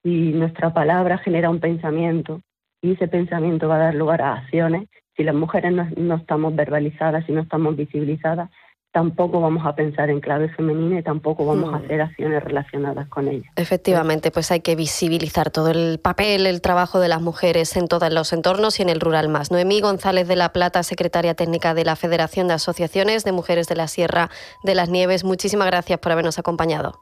si 0.04 0.32
nuestra 0.32 0.72
palabra 0.76 1.18
genera 1.18 1.50
un 1.50 1.60
pensamiento 1.60 2.42
y 2.84 2.92
ese 2.92 3.08
pensamiento 3.08 3.68
va 3.68 3.78
a 3.78 3.86
dar 3.86 3.96
lugar 3.96 4.22
a 4.22 4.36
acciones, 4.36 4.88
si 5.16 5.24
las 5.24 5.36
mujeres 5.36 5.72
no, 5.72 5.88
no 5.98 6.16
estamos 6.16 6.56
verbalizadas, 6.56 7.26
si 7.26 7.32
no 7.32 7.42
estamos 7.42 7.76
visibilizadas, 7.76 8.50
tampoco 8.94 9.42
vamos 9.42 9.66
a 9.66 9.76
pensar 9.76 10.12
en 10.12 10.22
clave 10.22 10.50
femenina 10.50 11.00
y 11.00 11.04
tampoco 11.04 11.46
vamos 11.46 11.74
a 11.74 11.80
mm. 11.80 11.84
hacer 11.84 12.02
acciones 12.02 12.44
relacionadas 12.44 13.08
con 13.10 13.28
ella. 13.28 13.52
Efectivamente, 13.56 14.30
pues 14.30 14.52
hay 14.52 14.62
que 14.62 14.76
visibilizar 14.76 15.50
todo 15.50 15.72
el 15.72 16.00
papel, 16.00 16.46
el 16.46 16.62
trabajo 16.62 17.00
de 17.00 17.10
las 17.10 17.20
mujeres 17.20 17.76
en 17.76 17.88
todos 17.88 18.14
los 18.14 18.32
entornos 18.32 18.80
y 18.80 18.84
en 18.84 18.90
el 18.90 19.00
rural 19.00 19.30
más. 19.30 19.52
Noemí 19.52 19.82
González 19.82 20.28
de 20.28 20.36
la 20.36 20.54
Plata, 20.54 20.84
secretaria 20.84 21.34
técnica 21.34 21.74
de 21.74 21.86
la 21.86 21.96
Federación 21.96 22.48
de 22.48 22.54
Asociaciones 22.54 23.24
de 23.24 23.32
Mujeres 23.32 23.68
de 23.68 23.76
la 23.76 23.88
Sierra 23.88 24.30
de 24.64 24.76
las 24.76 24.90
Nieves, 24.90 25.24
muchísimas 25.24 25.68
gracias 25.68 26.00
por 26.00 26.12
habernos 26.12 26.38
acompañado. 26.38 27.02